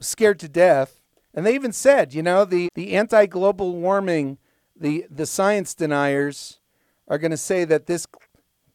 scared 0.00 0.38
to 0.40 0.48
death. 0.48 1.00
And 1.34 1.44
they 1.44 1.54
even 1.54 1.72
said, 1.72 2.14
you 2.14 2.22
know, 2.22 2.44
the, 2.44 2.68
the 2.74 2.94
anti 2.94 3.26
global 3.26 3.74
warming, 3.76 4.38
the, 4.74 5.06
the 5.10 5.26
science 5.26 5.74
deniers 5.74 6.60
are 7.08 7.18
going 7.18 7.30
to 7.30 7.36
say 7.36 7.64
that 7.64 7.86
this 7.86 8.06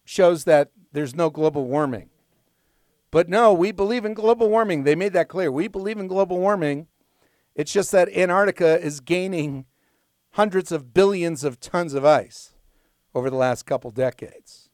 shows 0.06 0.44
that 0.44 0.70
there's 0.92 1.16
no 1.16 1.30
global 1.30 1.66
warming. 1.66 2.10
But 3.12 3.28
no, 3.28 3.54
we 3.54 3.74
believe 3.74 4.06
in 4.06 4.14
global 4.14 4.50
warming. 4.50 4.84
They 4.84 4.96
made 4.96 5.14
that 5.14 5.28
clear. 5.28 5.52
We 5.52 5.68
believe 5.68 6.00
in 6.00 6.08
global 6.08 6.40
warming. 6.40 6.88
It's 7.54 7.74
just 7.74 7.92
that 7.92 8.10
Antarctica 8.10 8.80
is 8.82 9.02
gaining 9.02 9.66
hundreds 10.32 10.72
of 10.72 10.94
billions 10.94 11.44
of 11.44 11.60
tons 11.60 11.94
of 11.94 12.06
ice 12.06 12.54
over 13.14 13.30
the 13.30 13.36
last 13.36 13.66
couple 13.66 13.92
decades. 13.92 14.70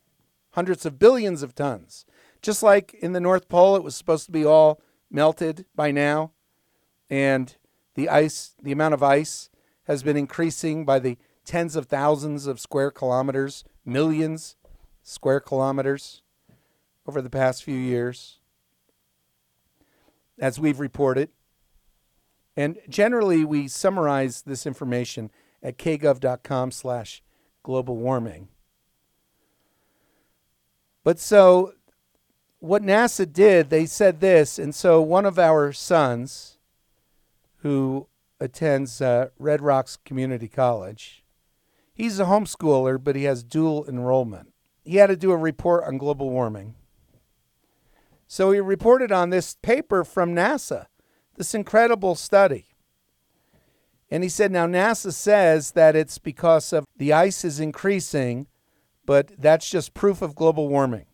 Hundreds 0.52 0.86
of 0.86 1.00
billions 1.00 1.42
of 1.42 1.56
tons. 1.56 2.06
Just 2.44 2.62
like 2.62 2.94
in 2.94 3.14
the 3.14 3.20
North 3.20 3.50
Pole, 3.50 3.76
it 3.76 3.84
was 3.84 3.96
supposed 3.96 4.28
to 4.28 4.32
be 4.32 4.46
all 4.46 4.80
melted 5.10 5.66
by 5.76 5.90
now. 5.90 6.32
And 7.10 7.56
the 7.96 8.08
ice, 8.08 8.54
the 8.62 8.72
amount 8.72 8.94
of 8.94 9.02
ice 9.02 9.50
has 9.86 10.04
been 10.04 10.18
increasing 10.18 10.86
by 10.86 11.00
the 11.00 11.18
tens 11.44 11.76
of 11.76 11.88
thousands 11.88 12.46
of 12.46 12.60
square 12.60 12.92
kilometers, 12.92 13.64
millions 13.84 14.56
square 15.02 15.40
kilometers 15.40 16.22
over 17.08 17.22
the 17.22 17.30
past 17.30 17.64
few 17.64 17.78
years, 17.78 18.40
as 20.40 20.60
we've 20.60 20.80
reported. 20.80 21.30
And 22.56 22.78
generally, 22.90 23.46
we 23.46 23.68
summarize 23.68 24.42
this 24.42 24.66
information 24.66 25.32
at 25.64 25.78
kgov.com 25.78 26.72
slash 26.72 27.24
global 27.64 27.96
warming. 27.96 28.50
But 31.04 31.20
so 31.20 31.74
what 32.60 32.82
NASA 32.82 33.32
did, 33.32 33.70
they 33.70 33.86
said 33.86 34.20
this, 34.20 34.58
and 34.58 34.74
so 34.74 35.02
one 35.02 35.26
of 35.26 35.38
our 35.38 35.72
sons 35.72 36.58
who 37.58 38.08
attends 38.40 39.02
uh, 39.02 39.30
Red 39.38 39.62
Rocks 39.62 39.98
Community 40.04 40.48
College, 40.48 41.24
he's 41.94 42.20
a 42.20 42.26
homeschooler, 42.26 43.02
but 43.02 43.16
he 43.16 43.24
has 43.24 43.44
dual 43.44 43.86
enrollment. 43.88 44.54
He 44.84 44.98
had 44.98 45.08
to 45.08 45.18
do 45.18 45.32
a 45.32 45.38
report 45.38 45.84
on 45.84 45.98
global 45.98 46.30
warming. 46.30 46.76
So 48.28 48.52
he 48.52 48.60
reported 48.60 49.12
on 49.12 49.30
this 49.30 49.56
paper 49.62 50.04
from 50.04 50.36
NASA, 50.36 50.88
this 51.36 51.54
incredible 51.54 52.16
study. 52.16 52.66
And 54.10 54.24
he 54.24 54.30
said, 54.30 54.52
now 54.52 54.68
NASA 54.68 55.14
says 55.14 55.72
that 55.72 55.96
it's 55.96 56.18
because 56.18 56.72
of 56.74 56.86
the 56.96 57.14
ice 57.14 57.44
is 57.44 57.60
increasing, 57.60 58.48
but 59.06 59.32
that's 59.38 59.70
just 59.70 59.94
proof 59.94 60.22
of 60.22 60.36
global 60.36 60.68
warming. 60.70 61.06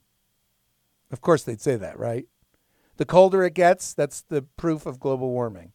Of 1.12 1.22
course, 1.22 1.44
they'd 1.44 1.62
say 1.62 1.76
that, 1.76 1.98
right? 1.98 2.26
The 2.98 3.06
colder 3.06 3.44
it 3.44 3.54
gets, 3.54 3.94
that's 3.94 4.22
the 4.22 4.44
proof 4.58 4.86
of 4.86 5.00
global 5.00 5.32
warming. 5.32 5.74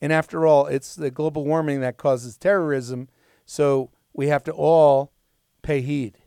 And 0.00 0.12
after 0.12 0.46
all, 0.46 0.66
it's 0.66 0.94
the 0.94 1.10
global 1.10 1.44
warming 1.44 1.80
that 1.80 1.96
causes 1.96 2.36
terrorism, 2.36 3.08
so 3.46 3.90
we 4.12 4.28
have 4.28 4.42
to 4.44 4.52
all 4.52 5.12
pay 5.62 5.80
heed 5.80 6.18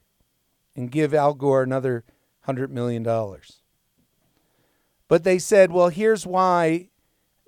and 0.75 0.91
give 0.91 1.13
Al 1.13 1.33
Gore 1.33 1.63
another 1.63 2.03
$100 2.47 2.69
million. 2.69 3.03
But 5.07 5.23
they 5.23 5.39
said, 5.39 5.71
well, 5.71 5.89
here's 5.89 6.25
why 6.25 6.89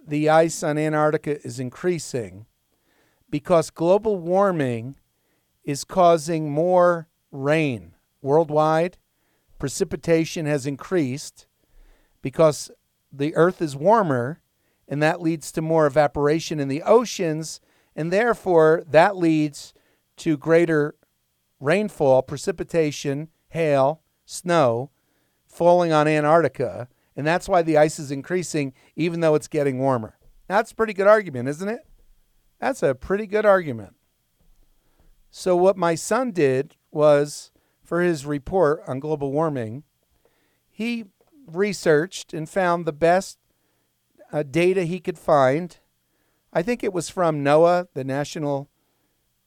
the 0.05 0.29
ice 0.29 0.63
on 0.63 0.77
Antarctica 0.77 1.41
is 1.45 1.59
increasing 1.59 2.45
because 3.29 3.69
global 3.69 4.17
warming 4.17 4.95
is 5.63 5.83
causing 5.83 6.51
more 6.51 7.09
rain 7.31 7.93
worldwide. 8.21 8.97
Precipitation 9.59 10.45
has 10.45 10.65
increased 10.65 11.47
because 12.21 12.71
the 13.11 13.35
earth 13.35 13.61
is 13.61 13.75
warmer, 13.75 14.41
and 14.87 15.01
that 15.01 15.21
leads 15.21 15.51
to 15.51 15.61
more 15.61 15.85
evaporation 15.85 16.59
in 16.59 16.67
the 16.67 16.83
oceans, 16.83 17.59
and 17.95 18.11
therefore 18.11 18.83
that 18.87 19.17
leads 19.17 19.73
to 20.17 20.37
greater 20.37 20.95
rainfall, 21.59 22.21
precipitation, 22.21 23.29
hail, 23.49 24.01
snow 24.25 24.91
falling 25.47 25.91
on 25.91 26.07
Antarctica 26.07 26.87
and 27.17 27.25
that's 27.25 27.49
why 27.49 27.63
the 27.63 27.77
ice 27.77 27.97
is 27.97 28.11
increasing, 28.11 28.73
even 28.95 29.19
though 29.19 29.33
it's 29.33 29.47
getting 29.47 29.79
warmer. 29.79 30.17
That's 30.47 30.71
a 30.71 30.75
pretty 30.75 30.93
good 30.93 31.07
argument, 31.07 31.49
isn't 31.49 31.67
it? 31.67 31.81
That's 32.61 32.83
a 32.83 32.93
pretty 32.93 33.25
good 33.25 33.45
argument. 33.45 33.95
So, 35.31 35.55
what 35.55 35.75
my 35.75 35.95
son 35.95 36.31
did 36.31 36.75
was 36.91 37.51
for 37.83 38.01
his 38.01 38.25
report 38.25 38.81
on 38.87 38.99
global 38.99 39.31
warming, 39.31 39.83
he 40.69 41.05
researched 41.47 42.33
and 42.33 42.47
found 42.47 42.85
the 42.85 42.93
best 42.93 43.39
uh, 44.31 44.43
data 44.43 44.83
he 44.83 44.99
could 44.99 45.17
find. 45.17 45.77
I 46.53 46.61
think 46.61 46.83
it 46.83 46.93
was 46.93 47.09
from 47.09 47.43
NOAA, 47.43 47.87
the 47.93 48.03
National 48.03 48.69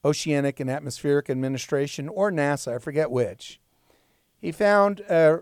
Oceanic 0.04 0.58
and 0.58 0.70
Atmospheric 0.70 1.30
Administration, 1.30 2.08
or 2.08 2.32
NASA, 2.32 2.74
I 2.74 2.78
forget 2.78 3.10
which. 3.10 3.60
He 4.40 4.52
found 4.52 5.00
a 5.00 5.40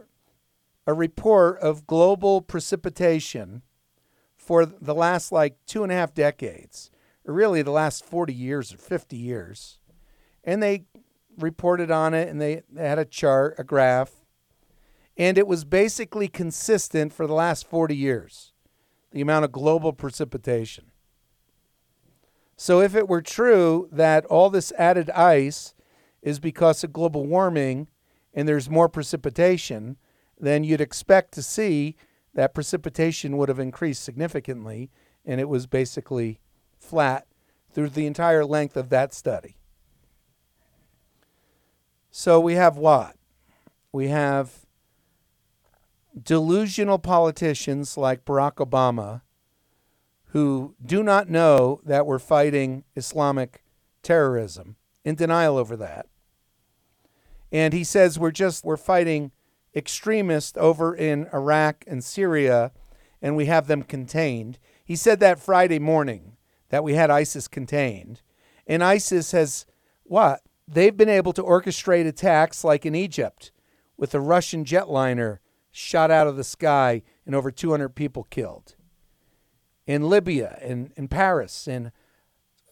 a 0.88 0.94
report 0.94 1.59
of 1.61 1.87
global 1.87 2.40
precipitation 2.40 3.61
for 4.38 4.64
the 4.64 4.94
last 4.94 5.31
like 5.31 5.59
two 5.66 5.83
and 5.83 5.92
a 5.92 5.94
half 5.94 6.14
decades, 6.14 6.90
or 7.27 7.35
really 7.35 7.61
the 7.61 7.70
last 7.70 8.07
40 8.07 8.33
years 8.33 8.72
or 8.72 8.79
50 8.79 9.14
years. 9.14 9.81
And 10.42 10.62
they 10.62 10.87
reported 11.37 11.90
on 11.90 12.14
it 12.14 12.31
and 12.31 12.40
they, 12.40 12.62
had 12.74 12.98
a 12.98 13.05
chart, 13.05 13.57
a 13.59 13.64
graph, 13.64 14.24
and 15.14 15.37
it 15.37 15.46
was 15.46 15.66
basically 15.66 16.27
consistent 16.27 17.12
for 17.12 17.27
the 17.27 17.35
last 17.35 17.68
40 17.68 17.94
years, 17.94 18.55
the 19.12 19.20
amount 19.20 19.44
of 19.44 19.53
global 19.53 19.92
precipitation. 19.92 20.87
So, 22.57 22.81
if 22.81 22.94
it 22.94 23.09
were 23.09 23.20
true 23.20 23.90
that 23.92 24.24
all 24.24 24.48
this 24.48 24.72
added 24.79 25.11
ice 25.11 25.74
is 26.22 26.40
because 26.40 26.83
of 26.83 26.94
global 26.94 27.27
warming 27.27 27.88
and 28.33 28.48
there's 28.48 28.70
more 28.70 28.88
precipitation, 28.88 29.98
then 30.38 30.64
you'd 30.64 30.81
expect 30.81 31.33
to 31.33 31.42
see 31.42 31.96
that 32.35 32.55
precipitation 32.55 33.37
would 33.37 33.48
have 33.48 33.59
increased 33.59 34.03
significantly, 34.03 34.90
and 35.24 35.40
it 35.40 35.48
was 35.48 35.66
basically 35.66 36.40
flat 36.79 37.27
through 37.72 37.90
the 37.90 38.07
entire 38.07 38.44
length 38.44 38.77
of 38.77 38.88
that 38.90 39.12
study. 39.12 39.57
So 42.11 42.40
we 42.40 42.55
have 42.55 42.77
what? 42.77 43.16
We 43.92 44.09
have 44.09 44.66
delusional 46.20 46.98
politicians 46.98 47.96
like 47.96 48.24
Barack 48.24 48.55
Obama 48.55 49.22
who 50.33 50.74
do 50.85 51.03
not 51.03 51.29
know 51.29 51.81
that 51.85 52.07
we're 52.07 52.18
fighting 52.18 52.85
Islamic 52.94 53.62
terrorism, 54.03 54.77
in 55.05 55.14
denial 55.14 55.57
over 55.57 55.77
that. 55.77 56.07
And 57.51 57.72
he 57.72 57.83
says 57.83 58.18
we're 58.18 58.31
just 58.31 58.64
we're 58.64 58.77
fighting 58.77 59.33
extremists 59.79 60.59
over 60.59 60.95
in 60.95 61.29
Iraq 61.33 61.85
and 61.87 62.03
Syria, 62.03 62.73
and 63.23 63.37
we 63.37 63.47
have 63.47 63.69
them 63.69 63.83
contained. 63.83 64.59
He 64.85 64.97
said 64.97 65.21
that 65.21 65.41
Friday 65.41 65.79
morning 65.79 66.37
that 66.71 66.85
we 66.85 66.95
had 66.95 67.11
ISIS 67.11 67.49
contained. 67.49 68.21
And 68.67 68.83
ISIS 68.83 69.33
has 69.33 69.67
what? 70.05 70.43
They've 70.67 70.97
been 70.97 71.09
able 71.09 71.33
to 71.33 71.43
orchestrate 71.43 72.07
attacks 72.07 72.64
like 72.64 72.85
in 72.85 72.95
Egypt 72.95 73.53
with 73.97 74.14
a 74.14 74.21
Russian 74.21 74.64
jetliner 74.64 75.38
shot 75.71 76.11
out 76.11 76.27
of 76.27 76.37
the 76.37 76.45
sky 76.45 77.03
and 77.25 77.35
over 77.35 77.51
200 77.51 77.91
people 77.91 78.25
killed. 78.25 78.75
In 79.87 80.09
Libya, 80.09 80.59
in, 80.61 80.93
in 80.97 81.09
Paris, 81.09 81.67
in 81.67 81.93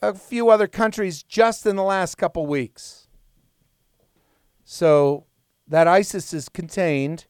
a 0.03 0.12
few 0.12 0.51
other 0.51 0.66
countries 0.66 1.23
just 1.23 1.64
in 1.64 1.77
the 1.77 1.83
last 1.83 2.16
couple 2.16 2.47
weeks. 2.47 3.09
So 4.64 5.26
that 5.68 5.88
ISIS 5.88 6.33
is 6.33 6.48
contained 6.48 7.26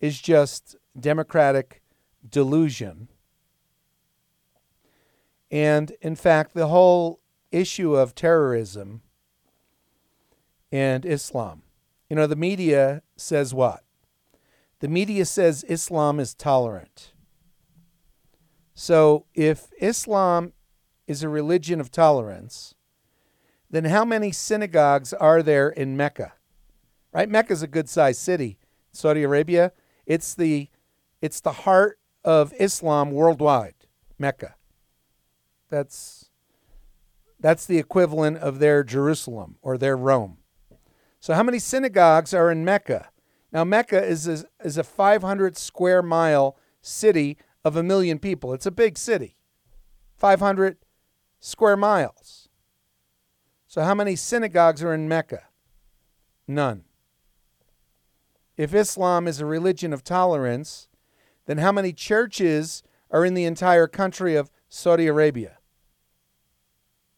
is 0.00 0.20
just 0.20 0.76
democratic 0.98 1.82
delusion. 2.28 3.08
And 5.50 5.92
in 6.00 6.14
fact, 6.14 6.54
the 6.54 6.68
whole 6.68 7.20
issue 7.50 7.96
of 7.96 8.14
terrorism 8.14 9.02
and 10.70 11.04
Islam, 11.04 11.62
you 12.08 12.16
know, 12.16 12.26
the 12.26 12.36
media 12.36 13.02
says 13.16 13.52
what? 13.52 13.82
The 14.78 14.88
media 14.88 15.24
says 15.24 15.64
Islam 15.68 16.20
is 16.20 16.34
tolerant. 16.34 17.12
So 18.74 19.26
if 19.34 19.68
Islam 19.80 20.52
is 21.06 21.22
a 21.22 21.28
religion 21.28 21.80
of 21.80 21.90
tolerance, 21.90 22.74
then 23.68 23.84
how 23.84 24.04
many 24.04 24.32
synagogues 24.32 25.12
are 25.12 25.42
there 25.42 25.68
in 25.68 25.96
Mecca? 25.96 26.32
Right? 27.12 27.28
Mecca 27.28 27.52
is 27.52 27.62
a 27.62 27.66
good 27.66 27.88
sized 27.88 28.20
city. 28.20 28.58
Saudi 28.92 29.22
Arabia, 29.22 29.72
it's 30.06 30.34
the 30.34 30.68
it's 31.20 31.40
the 31.40 31.52
heart 31.52 31.98
of 32.24 32.52
Islam 32.58 33.10
worldwide. 33.10 33.74
Mecca. 34.18 34.56
That's 35.68 36.30
that's 37.38 37.66
the 37.66 37.78
equivalent 37.78 38.38
of 38.38 38.58
their 38.58 38.84
Jerusalem 38.84 39.56
or 39.62 39.78
their 39.78 39.96
Rome. 39.96 40.38
So 41.20 41.34
how 41.34 41.42
many 41.42 41.58
synagogues 41.58 42.34
are 42.34 42.50
in 42.50 42.64
Mecca? 42.64 43.10
Now 43.52 43.64
Mecca 43.64 44.02
is 44.02 44.26
a, 44.26 44.44
is 44.64 44.76
a 44.76 44.84
500 44.84 45.56
square 45.56 46.02
mile 46.02 46.56
city 46.82 47.38
of 47.64 47.76
a 47.76 47.82
million 47.82 48.18
people. 48.18 48.52
It's 48.52 48.66
a 48.66 48.70
big 48.70 48.96
city, 48.98 49.36
500 50.16 50.76
square 51.40 51.76
miles. 51.76 52.48
So, 53.66 53.82
how 53.82 53.94
many 53.94 54.16
synagogues 54.16 54.82
are 54.82 54.92
in 54.92 55.08
Mecca? 55.08 55.44
None. 56.48 56.84
If 58.60 58.74
Islam 58.74 59.26
is 59.26 59.40
a 59.40 59.46
religion 59.46 59.90
of 59.94 60.04
tolerance, 60.04 60.86
then 61.46 61.56
how 61.56 61.72
many 61.72 61.94
churches 61.94 62.82
are 63.10 63.24
in 63.24 63.32
the 63.32 63.46
entire 63.46 63.86
country 63.86 64.36
of 64.36 64.50
Saudi 64.68 65.06
Arabia? 65.06 65.56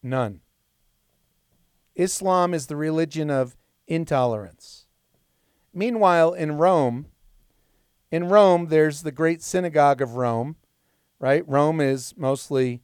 None. 0.01 0.39
Islam 1.95 2.53
is 2.53 2.67
the 2.67 2.77
religion 2.77 3.29
of 3.29 3.57
intolerance. 3.87 4.85
Meanwhile, 5.73 6.31
in 6.31 6.53
Rome, 6.53 7.07
in 8.09 8.29
Rome, 8.29 8.67
there's 8.67 9.01
the 9.01 9.11
great 9.11 9.41
synagogue 9.41 10.01
of 10.01 10.15
Rome, 10.15 10.55
right? 11.19 11.43
Rome 11.45 11.81
is 11.81 12.13
mostly 12.15 12.83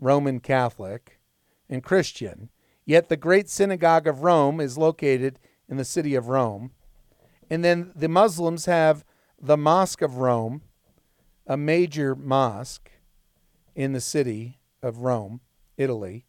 Roman 0.00 0.40
Catholic 0.40 1.20
and 1.68 1.84
Christian. 1.84 2.50
Yet 2.84 3.08
the 3.08 3.16
great 3.16 3.48
synagogue 3.48 4.08
of 4.08 4.24
Rome 4.24 4.58
is 4.58 4.76
located 4.76 5.38
in 5.68 5.76
the 5.76 5.84
city 5.84 6.16
of 6.16 6.26
Rome. 6.26 6.72
And 7.50 7.64
then 7.64 7.92
the 7.96 8.08
Muslims 8.08 8.66
have 8.66 9.04
the 9.40 9.56
Mosque 9.56 10.02
of 10.02 10.18
Rome, 10.18 10.62
a 11.46 11.56
major 11.56 12.14
mosque 12.14 12.90
in 13.74 13.92
the 13.92 14.00
city 14.00 14.60
of 14.82 14.98
Rome, 14.98 15.40
Italy. 15.76 16.26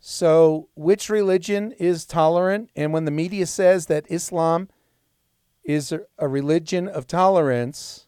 So, 0.00 0.68
which 0.76 1.10
religion 1.10 1.72
is 1.72 2.06
tolerant? 2.06 2.70
And 2.76 2.92
when 2.92 3.04
the 3.04 3.10
media 3.10 3.44
says 3.46 3.86
that 3.86 4.06
Islam 4.08 4.68
is 5.64 5.92
a- 5.92 6.28
religion 6.28 6.86
of 6.86 7.06
tolerance, 7.06 8.06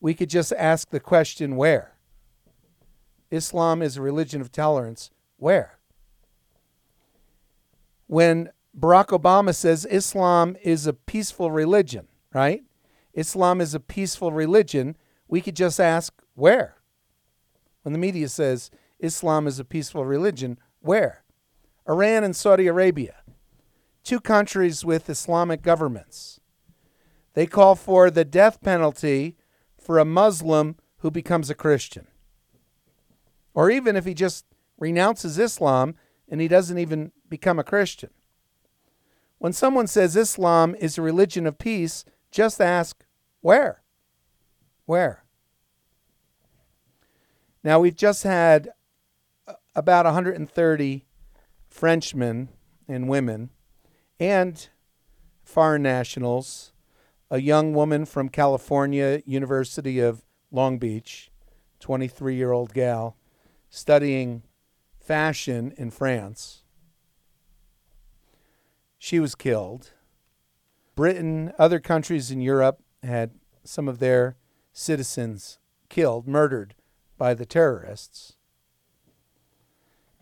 we 0.00 0.14
could 0.14 0.30
just 0.30 0.52
ask 0.54 0.90
the 0.90 1.00
question 1.00 1.56
where? 1.56 1.96
Islam 3.30 3.82
is 3.82 3.96
a 3.96 4.02
religion 4.02 4.40
of 4.40 4.50
tolerance. 4.50 5.10
Where? 5.36 5.78
When 8.06 8.50
Barack 8.78 9.08
Obama 9.08 9.54
says 9.54 9.86
Islam 9.90 10.56
is 10.62 10.86
a 10.86 10.92
peaceful 10.92 11.50
religion, 11.50 12.08
right? 12.32 12.64
Islam 13.12 13.60
is 13.60 13.74
a 13.74 13.80
peaceful 13.80 14.32
religion, 14.32 14.96
we 15.28 15.40
could 15.40 15.56
just 15.56 15.78
ask 15.78 16.12
where? 16.34 16.76
When 17.82 17.92
the 17.92 17.98
media 17.98 18.28
says 18.28 18.70
Islam 18.98 19.46
is 19.46 19.58
a 19.58 19.64
peaceful 19.64 20.04
religion, 20.04 20.58
where? 20.80 21.24
Iran 21.88 22.24
and 22.24 22.34
Saudi 22.34 22.66
Arabia, 22.66 23.16
two 24.04 24.20
countries 24.20 24.84
with 24.84 25.10
Islamic 25.10 25.62
governments. 25.62 26.40
They 27.34 27.46
call 27.46 27.74
for 27.74 28.10
the 28.10 28.24
death 28.24 28.60
penalty 28.62 29.36
for 29.78 29.98
a 29.98 30.04
Muslim 30.04 30.76
who 30.98 31.10
becomes 31.10 31.50
a 31.50 31.54
Christian. 31.54 32.06
Or 33.54 33.70
even 33.70 33.96
if 33.96 34.04
he 34.04 34.14
just 34.14 34.46
renounces 34.78 35.38
Islam 35.38 35.96
and 36.28 36.40
he 36.40 36.48
doesn't 36.48 36.78
even 36.78 37.12
become 37.28 37.58
a 37.58 37.64
Christian. 37.64 38.10
When 39.42 39.52
someone 39.52 39.88
says 39.88 40.14
Islam 40.14 40.76
is 40.78 40.96
a 40.96 41.02
religion 41.02 41.48
of 41.48 41.58
peace, 41.58 42.04
just 42.30 42.60
ask, 42.60 43.04
where? 43.40 43.82
Where? 44.86 45.24
Now, 47.64 47.80
we've 47.80 47.96
just 47.96 48.22
had 48.22 48.68
about 49.74 50.04
130 50.04 51.04
Frenchmen 51.66 52.50
and 52.86 53.08
women 53.08 53.50
and 54.20 54.68
foreign 55.42 55.82
nationals, 55.82 56.72
a 57.28 57.40
young 57.40 57.74
woman 57.74 58.04
from 58.04 58.28
California, 58.28 59.22
University 59.26 59.98
of 59.98 60.22
Long 60.52 60.78
Beach, 60.78 61.32
23 61.80 62.36
year 62.36 62.52
old 62.52 62.72
gal, 62.72 63.16
studying 63.70 64.44
fashion 65.00 65.74
in 65.76 65.90
France. 65.90 66.61
She 69.04 69.18
was 69.18 69.34
killed. 69.34 69.94
Britain, 70.94 71.52
other 71.58 71.80
countries 71.80 72.30
in 72.30 72.40
Europe 72.40 72.84
had 73.02 73.32
some 73.64 73.88
of 73.88 73.98
their 73.98 74.36
citizens 74.72 75.58
killed, 75.88 76.28
murdered 76.28 76.76
by 77.18 77.34
the 77.34 77.44
terrorists. 77.44 78.36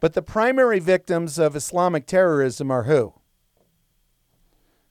But 0.01 0.14
the 0.14 0.23
primary 0.23 0.79
victims 0.79 1.38
of 1.38 1.55
Islamic 1.55 2.07
terrorism 2.07 2.71
are 2.71 2.85
who? 2.85 3.12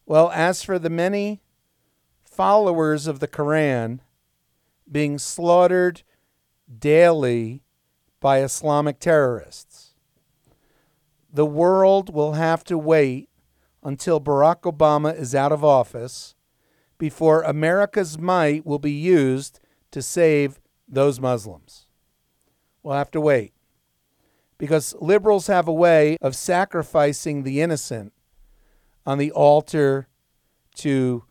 Well, 0.05 0.29
as 0.35 0.61
for 0.61 0.77
the 0.77 0.91
many 0.91 1.41
followers 2.21 3.07
of 3.07 3.19
the 3.19 3.27
Quran 3.27 4.01
being 4.89 5.17
slaughtered 5.17 6.03
daily 6.77 7.63
by 8.19 8.43
Islamic 8.43 8.99
terrorists, 8.99 9.95
the 11.33 11.47
world 11.47 12.13
will 12.13 12.33
have 12.33 12.63
to 12.65 12.77
wait 12.77 13.28
until 13.83 14.19
Barack 14.19 14.61
Obama 14.61 15.17
is 15.17 15.33
out 15.33 15.51
of 15.51 15.63
office 15.63 16.35
before 16.97 17.41
America's 17.43 18.17
might 18.17 18.65
will 18.65 18.79
be 18.79 18.91
used 18.91 19.59
to 19.91 20.01
save 20.01 20.59
those 20.87 21.19
Muslims. 21.19 21.87
We'll 22.83 22.95
have 22.95 23.11
to 23.11 23.21
wait. 23.21 23.53
Because 24.57 24.93
liberals 24.99 25.47
have 25.47 25.67
a 25.67 25.73
way 25.73 26.17
of 26.21 26.35
sacrificing 26.35 27.43
the 27.43 27.61
innocent 27.61 28.11
on 29.05 29.17
the 29.17 29.31
altar 29.31 30.07
to 30.75 31.23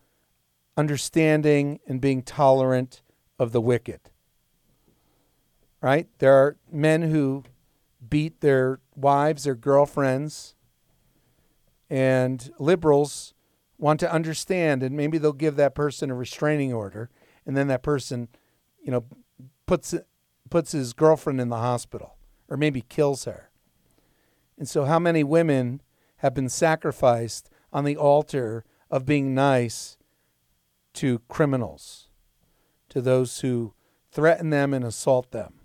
understanding 0.75 1.79
and 1.87 2.01
being 2.01 2.23
tolerant 2.23 3.01
of 3.37 3.51
the 3.51 3.61
wicked. 3.61 3.99
Right? 5.81 6.07
There 6.17 6.33
are 6.33 6.57
men 6.71 7.03
who 7.03 7.43
beat 8.07 8.41
their 8.41 8.79
wives, 8.95 9.45
or 9.45 9.55
girlfriends, 9.55 10.55
and 11.89 12.51
liberals 12.59 13.33
want 13.77 13.99
to 14.01 14.11
understand 14.11 14.83
and 14.83 14.95
maybe 14.95 15.17
they'll 15.17 15.33
give 15.33 15.55
that 15.55 15.73
person 15.73 16.11
a 16.11 16.15
restraining 16.15 16.73
order 16.73 17.09
and 17.45 17.55
then 17.55 17.67
that 17.67 17.81
person, 17.81 18.27
you 18.83 18.91
know, 18.91 19.05
puts 19.65 19.95
puts 20.49 20.71
his 20.71 20.93
girlfriend 20.93 21.39
in 21.39 21.49
the 21.49 21.57
hospital 21.57 22.15
or 22.47 22.57
maybe 22.57 22.81
kills 22.81 23.25
her. 23.25 23.49
And 24.57 24.67
so 24.67 24.85
how 24.85 24.99
many 24.99 25.23
women 25.23 25.81
have 26.17 26.33
been 26.33 26.49
sacrificed 26.49 27.49
on 27.71 27.85
the 27.85 27.95
altar 27.95 28.65
of 28.91 29.05
being 29.05 29.33
nice 29.33 29.97
to 30.95 31.19
criminals, 31.29 32.09
to 32.89 33.01
those 33.01 33.39
who 33.39 33.73
threaten 34.11 34.49
them 34.49 34.73
and 34.73 34.83
assault 34.83 35.31
them? 35.31 35.58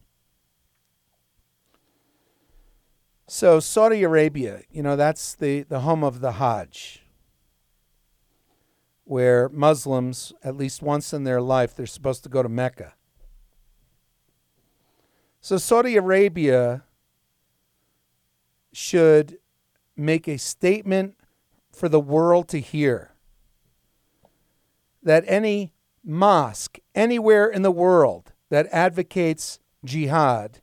So 3.26 3.58
Saudi 3.58 4.02
Arabia, 4.02 4.62
you 4.70 4.82
know, 4.82 4.96
that's 4.96 5.34
the, 5.34 5.62
the 5.62 5.80
home 5.80 6.04
of 6.04 6.20
the 6.20 6.32
Hajj, 6.32 7.02
where 9.04 9.48
Muslims, 9.48 10.32
at 10.42 10.56
least 10.56 10.82
once 10.82 11.12
in 11.14 11.24
their 11.24 11.40
life, 11.40 11.74
they're 11.74 11.86
supposed 11.86 12.22
to 12.24 12.28
go 12.28 12.42
to 12.42 12.48
Mecca. 12.48 12.94
So 15.40 15.56
Saudi 15.56 15.96
Arabia 15.96 16.84
should 18.72 19.38
make 19.96 20.28
a 20.28 20.36
statement 20.36 21.16
for 21.70 21.88
the 21.88 22.00
world 22.00 22.48
to 22.48 22.60
hear 22.60 23.12
that 25.02 25.24
any 25.26 25.72
mosque 26.04 26.78
anywhere 26.94 27.46
in 27.46 27.62
the 27.62 27.70
world 27.70 28.32
that 28.50 28.66
advocates 28.70 29.58
jihad 29.84 30.60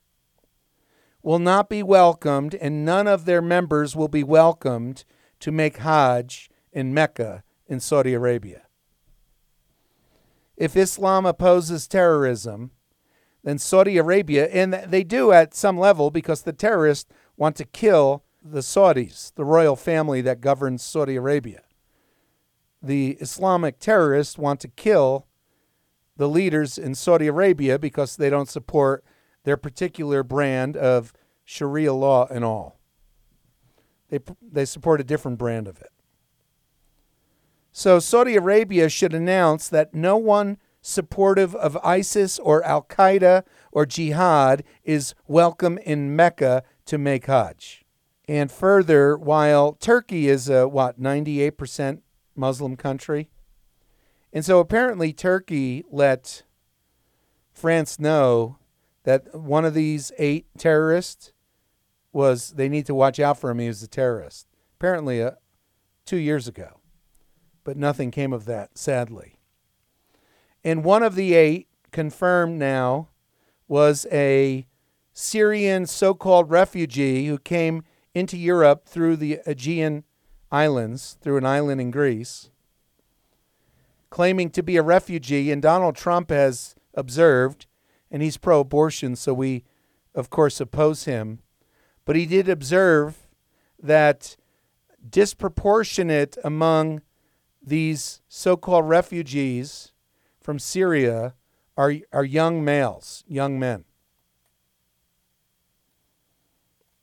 will 1.23 1.39
not 1.39 1.69
be 1.69 1.83
welcomed, 1.83 2.55
and 2.55 2.85
none 2.85 3.07
of 3.07 3.25
their 3.25 3.41
members 3.41 3.95
will 3.95 4.07
be 4.07 4.23
welcomed 4.23 5.03
to 5.39 5.51
make 5.51 5.77
Hajj 5.77 6.49
in 6.71 6.93
Mecca 6.93 7.43
in 7.67 7.79
Saudi 7.79 8.13
Arabia. 8.13 8.63
If 10.57 10.75
Islam 10.75 11.25
opposes 11.25 11.87
terrorism, 11.87 12.71
then 13.43 13.57
Saudi 13.57 13.97
Arabia, 13.97 14.47
and 14.47 14.73
they 14.73 15.03
do 15.03 15.31
at 15.31 15.55
some 15.55 15.77
level 15.77 16.11
because 16.11 16.43
the 16.43 16.53
terrorists 16.53 17.11
want 17.35 17.55
to 17.55 17.65
kill 17.65 18.23
the 18.43 18.59
Saudis, 18.59 19.33
the 19.35 19.45
royal 19.45 19.75
family 19.75 20.21
that 20.21 20.41
governs 20.41 20.83
Saudi 20.83 21.15
Arabia. 21.15 21.61
The 22.81 23.11
Islamic 23.19 23.79
terrorists 23.79 24.37
want 24.37 24.59
to 24.61 24.67
kill 24.67 25.27
the 26.17 26.29
leaders 26.29 26.77
in 26.77 26.93
Saudi 26.93 27.27
Arabia 27.27 27.79
because 27.79 28.15
they 28.15 28.29
don't 28.29 28.49
support 28.49 29.03
their 29.43 29.57
particular 29.57 30.23
brand 30.23 30.77
of 30.77 31.13
Sharia 31.43 31.93
law 31.93 32.27
and 32.29 32.43
all. 32.43 32.79
They, 34.09 34.19
they 34.41 34.65
support 34.65 35.01
a 35.01 35.05
different 35.05 35.37
brand 35.37 35.67
of 35.67 35.81
it. 35.81 35.91
So 37.71 37.99
Saudi 37.99 38.35
Arabia 38.35 38.89
should 38.89 39.13
announce 39.13 39.69
that 39.69 39.93
no 39.93 40.17
one 40.17 40.57
supportive 40.81 41.55
of 41.55 41.77
ISIS 41.83 42.39
or 42.39 42.63
Al 42.63 42.83
Qaeda 42.83 43.43
or 43.71 43.85
jihad 43.85 44.63
is 44.83 45.13
welcome 45.27 45.77
in 45.79 46.15
Mecca 46.15 46.63
to 46.85 46.97
make 46.97 47.27
Hajj. 47.27 47.85
And 48.27 48.51
further, 48.51 49.17
while 49.17 49.73
Turkey 49.73 50.27
is 50.27 50.49
a 50.49 50.67
what, 50.67 50.99
98% 50.99 52.01
Muslim 52.35 52.75
country, 52.75 53.29
and 54.33 54.45
so 54.45 54.59
apparently 54.59 55.11
Turkey 55.13 55.83
let 55.89 56.43
France 57.51 57.99
know 57.99 58.57
that 59.03 59.33
one 59.35 59.65
of 59.65 59.73
these 59.73 60.11
eight 60.17 60.45
terrorists 60.57 61.33
was 62.13 62.51
they 62.51 62.69
need 62.69 62.85
to 62.85 62.95
watch 62.95 63.19
out 63.19 63.39
for 63.39 63.49
him. 63.49 63.59
He 63.59 63.67
was 63.67 63.81
a 63.81 63.87
terrorist. 63.87 64.47
Apparently, 64.77 65.21
uh, 65.21 65.31
two 66.05 66.17
years 66.17 66.47
ago, 66.47 66.79
but 67.63 67.77
nothing 67.77 68.11
came 68.11 68.33
of 68.33 68.45
that, 68.45 68.77
sadly. 68.77 69.39
And 70.63 70.83
one 70.83 71.03
of 71.03 71.15
the 71.15 71.33
eight, 71.33 71.67
confirmed 71.91 72.59
now, 72.59 73.09
was 73.67 74.05
a 74.11 74.67
Syrian 75.13 75.85
so 75.85 76.13
called 76.13 76.49
refugee 76.49 77.27
who 77.27 77.37
came 77.37 77.83
into 78.13 78.37
Europe 78.37 78.85
through 78.85 79.17
the 79.17 79.39
Aegean 79.45 80.03
Islands, 80.51 81.17
through 81.21 81.37
an 81.37 81.45
island 81.45 81.79
in 81.79 81.91
Greece, 81.91 82.49
claiming 84.09 84.49
to 84.51 84.61
be 84.61 84.77
a 84.77 84.83
refugee. 84.83 85.51
And 85.51 85.61
Donald 85.61 85.95
Trump 85.95 86.29
has 86.29 86.75
observed, 86.93 87.65
and 88.11 88.21
he's 88.21 88.37
pro 88.37 88.59
abortion, 88.59 89.15
so 89.15 89.33
we, 89.33 89.63
of 90.13 90.29
course, 90.29 90.59
oppose 90.59 91.05
him. 91.05 91.39
But 92.05 92.15
he 92.15 92.25
did 92.25 92.49
observe 92.49 93.27
that 93.81 94.35
disproportionate 95.09 96.37
among 96.43 97.01
these 97.61 98.21
so 98.27 98.57
called 98.57 98.87
refugees 98.89 99.93
from 100.41 100.59
Syria 100.59 101.35
are, 101.77 101.95
are 102.11 102.25
young 102.25 102.63
males, 102.63 103.23
young 103.27 103.57
men. 103.57 103.85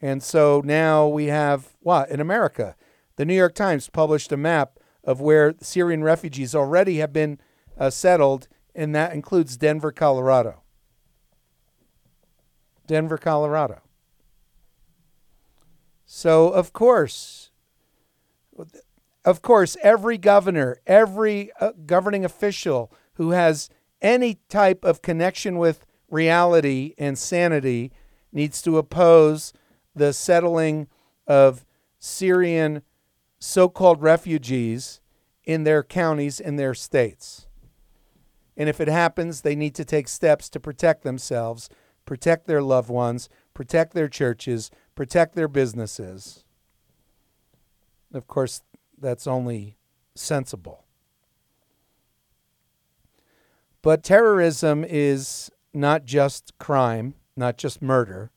And 0.01 0.23
so 0.23 0.63
now 0.65 1.09
we 1.09 1.27
have 1.27 1.77
what? 1.81 2.11
In 2.11 2.21
America, 2.21 2.77
the 3.17 3.25
New 3.25 3.35
York 3.35 3.55
Times 3.55 3.89
published 3.89 4.31
a 4.31 4.37
map 4.37 4.79
of 5.03 5.21
where 5.21 5.55
Syrian 5.61 6.05
refugees 6.05 6.55
already 6.55 6.99
have 6.99 7.13
been 7.13 7.41
uh, 7.79 7.91
settled, 7.91 8.47
and 8.75 8.95
that 8.95 9.13
includes 9.13 9.57
Denver, 9.57 9.91
Colorado. 9.91 10.63
Denver, 12.89 13.19
Colorado. 13.19 13.81
So, 16.05 16.49
of 16.49 16.73
course, 16.73 17.51
of 19.25 19.43
course, 19.43 19.77
every 19.83 20.19
governor, 20.19 20.81
every 20.87 21.53
uh, 21.61 21.73
governing 21.87 22.25
official 22.25 22.91
who 23.15 23.31
has 23.31 23.69
any 24.01 24.41
type 24.49 24.85
of 24.85 25.03
connection 25.03 25.59
with 25.59 25.85
reality 26.11 26.95
and 26.99 27.19
sanity 27.19 27.93
needs 28.33 28.63
to 28.63 28.79
oppose 28.79 29.53
the 29.95 30.13
settling 30.13 30.89
of 31.27 31.65
Syrian 31.99 32.83
so 33.39 33.69
called 33.69 34.01
refugees 34.01 35.01
in 35.45 35.65
their 35.65 35.83
counties, 35.83 36.41
in 36.41 36.57
their 36.57 36.75
states. 36.75 37.47
And 38.57 38.69
if 38.69 38.81
it 38.81 38.89
happens, 38.89 39.43
they 39.43 39.55
need 39.55 39.75
to 39.77 39.85
take 39.85 40.09
steps 40.09 40.49
to 40.51 40.61
protect 40.61 41.03
themselves, 41.03 41.69
protect 42.09 42.47
their 42.47 42.63
loved 42.63 42.89
ones, 42.89 43.29
protect 43.53 43.93
their 43.93 44.09
churches, 44.09 44.71
protect 44.95 45.35
their 45.35 45.47
businesses. 45.47 46.43
Of 48.15 48.27
course, 48.27 48.63
that's 48.99 49.27
only 49.27 49.77
sensible. 50.15 50.87
But 53.83 54.03
terrorism 54.03 54.87
is 54.89 55.51
not 55.75 56.07
just 56.07 56.57
crime, 56.57 57.13
not 57.37 57.59
just 57.59 57.83
murder. 57.83 58.31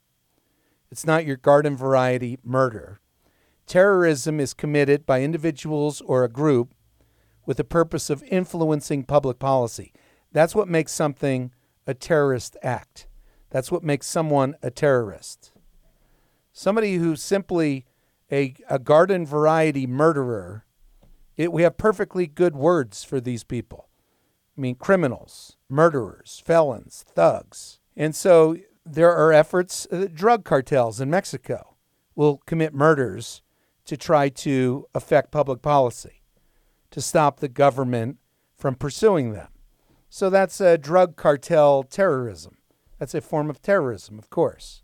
It's 0.92 1.08
not 1.08 1.26
your 1.26 1.38
garden 1.38 1.78
variety 1.78 2.40
murder. 2.44 3.00
Terrorism 3.68 4.42
is 4.42 4.54
committed 4.54 5.06
by 5.06 5.22
individuals 5.22 6.02
or 6.02 6.26
a 6.26 6.30
group 6.30 6.74
with 7.46 7.56
the 7.56 7.64
purpose 7.64 8.10
of 8.10 8.22
influencing 8.24 9.06
public 9.06 9.40
policy. 9.40 9.94
That's 10.34 10.54
what 10.54 10.68
makes 10.68 10.92
something 10.92 11.54
a 11.88 11.94
terrorist 11.94 12.58
act. 12.62 13.08
That's 13.52 13.72
what 13.72 13.84
makes 13.84 14.08
someone 14.08 14.56
a 14.64 14.72
terrorist. 14.72 15.52
Somebody 16.54 16.96
who's 16.96 17.22
simply 17.22 17.86
a, 18.32 18.56
a 18.70 18.80
garden 18.80 19.26
variety 19.26 19.86
murderer, 19.86 20.66
it, 21.38 21.52
we 21.52 21.64
have 21.64 21.78
perfectly 21.78 22.28
good 22.28 22.56
words 22.56 23.04
for 23.04 23.22
these 23.22 23.44
people. 23.44 23.90
I 24.58 24.62
mean, 24.62 24.76
criminals, 24.76 25.58
murderers, 25.70 26.42
felons, 26.46 27.06
thugs. 27.08 27.80
And 27.96 28.16
so 28.16 28.58
there 28.86 29.14
are 29.14 29.34
efforts, 29.34 29.86
uh, 29.92 30.08
drug 30.14 30.46
cartels 30.46 31.00
in 31.00 31.10
Mexico 31.10 31.76
will 32.16 32.38
commit 32.46 32.74
murders 32.74 33.42
to 33.86 33.98
try 33.98 34.30
to 34.30 34.88
affect 34.96 35.32
public 35.32 35.62
policy, 35.62 36.22
to 36.92 37.02
stop 37.02 37.40
the 37.40 37.50
government 37.50 38.18
from 38.56 38.76
pursuing 38.76 39.34
them. 39.34 39.50
So 40.10 40.30
that's 40.30 40.62
a 40.62 40.78
drug 40.78 41.16
cartel 41.16 41.84
terrorism. 41.84 42.58
That's 43.02 43.16
a 43.16 43.22
form 43.22 43.50
of 43.50 43.64
terrorism, 43.64 44.20
of 44.20 44.30
course. 44.30 44.84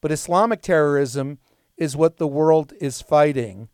But 0.00 0.10
Islamic 0.10 0.60
terrorism 0.60 1.38
is 1.76 1.96
what 1.96 2.16
the 2.16 2.26
world 2.26 2.72
is 2.80 3.00
fighting. 3.00 3.68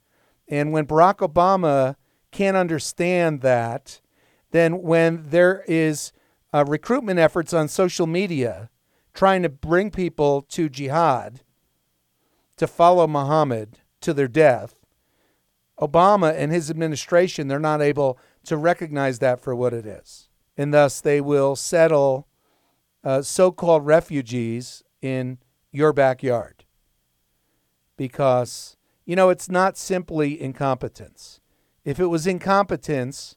And 0.48 0.70
when 0.70 0.86
Barack 0.86 1.26
Obama 1.26 1.96
can't 2.30 2.58
understand 2.58 3.40
that, 3.40 4.02
then 4.50 4.82
when 4.82 5.30
there 5.30 5.64
is 5.66 6.12
uh, 6.52 6.66
recruitment 6.68 7.18
efforts 7.18 7.54
on 7.54 7.68
social 7.68 8.06
media 8.06 8.68
trying 9.14 9.42
to 9.44 9.48
bring 9.48 9.90
people 9.90 10.42
to 10.42 10.68
jihad, 10.68 11.40
to 12.58 12.66
follow 12.66 13.06
Muhammad 13.06 13.78
to 14.02 14.12
their 14.12 14.28
death, 14.28 14.74
Obama 15.80 16.34
and 16.36 16.52
his 16.52 16.68
administration, 16.68 17.48
they're 17.48 17.58
not 17.58 17.80
able 17.80 18.18
to 18.44 18.58
recognize 18.58 19.20
that 19.20 19.40
for 19.40 19.56
what 19.56 19.72
it 19.72 19.86
is. 19.86 20.28
And 20.54 20.74
thus 20.74 21.00
they 21.00 21.22
will 21.22 21.56
settle 21.56 22.27
uh, 23.04 23.22
so 23.22 23.50
called 23.50 23.86
refugees 23.86 24.82
in 25.00 25.38
your 25.72 25.92
backyard. 25.92 26.64
Because, 27.96 28.76
you 29.04 29.16
know, 29.16 29.30
it's 29.30 29.48
not 29.48 29.76
simply 29.76 30.40
incompetence. 30.40 31.40
If 31.84 31.98
it 31.98 32.06
was 32.06 32.26
incompetence, 32.26 33.36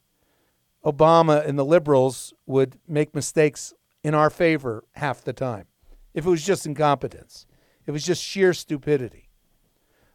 Obama 0.84 1.46
and 1.46 1.58
the 1.58 1.64
liberals 1.64 2.34
would 2.46 2.78
make 2.86 3.14
mistakes 3.14 3.72
in 4.02 4.14
our 4.14 4.30
favor 4.30 4.84
half 4.92 5.22
the 5.22 5.32
time. 5.32 5.66
If 6.14 6.26
it 6.26 6.30
was 6.30 6.44
just 6.44 6.66
incompetence, 6.66 7.46
it 7.86 7.92
was 7.92 8.04
just 8.04 8.22
sheer 8.22 8.52
stupidity. 8.52 9.30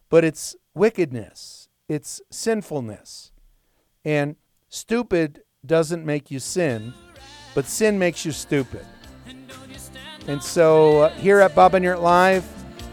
But 0.08 0.24
it's 0.24 0.56
wickedness, 0.74 1.68
it's 1.88 2.20
sinfulness. 2.30 3.32
And 4.04 4.36
stupid 4.68 5.42
doesn't 5.66 6.04
make 6.06 6.30
you 6.30 6.38
sin, 6.38 6.94
but 7.54 7.66
sin 7.66 7.98
makes 7.98 8.24
you 8.24 8.32
stupid. 8.32 8.86
And 10.28 10.42
so 10.42 11.02
uh, 11.02 11.08
here 11.14 11.40
at 11.40 11.54
Bob 11.54 11.72
Enyart 11.72 12.02
Live, 12.02 12.46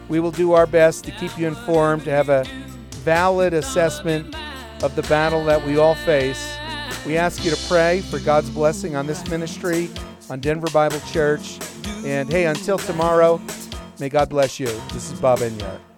we 0.07 0.21
will 0.21 0.31
do 0.31 0.53
our 0.53 0.65
best 0.65 1.03
to 1.03 1.11
keep 1.11 1.37
you 1.37 1.47
informed, 1.47 2.05
to 2.05 2.09
have 2.09 2.29
a 2.29 2.45
valid 3.03 3.53
assessment 3.53 4.33
of 4.81 4.95
the 4.95 5.01
battle 5.03 5.43
that 5.43 5.63
we 5.65 5.77
all 5.77 5.95
face. 5.95 6.55
We 7.05 7.17
ask 7.17 7.43
you 7.43 7.51
to 7.51 7.67
pray 7.67 8.01
for 8.01 8.19
God's 8.19 8.49
blessing 8.49 8.95
on 8.95 9.05
this 9.05 9.27
ministry, 9.29 9.89
on 10.29 10.39
Denver 10.39 10.69
Bible 10.71 11.01
Church. 11.11 11.59
And 12.05 12.29
hey, 12.29 12.45
until 12.45 12.77
tomorrow, 12.77 13.41
may 13.99 14.07
God 14.07 14.29
bless 14.29 14.57
you. 14.57 14.67
This 14.93 15.11
is 15.11 15.19
Bob 15.19 15.39
Enyart. 15.39 15.94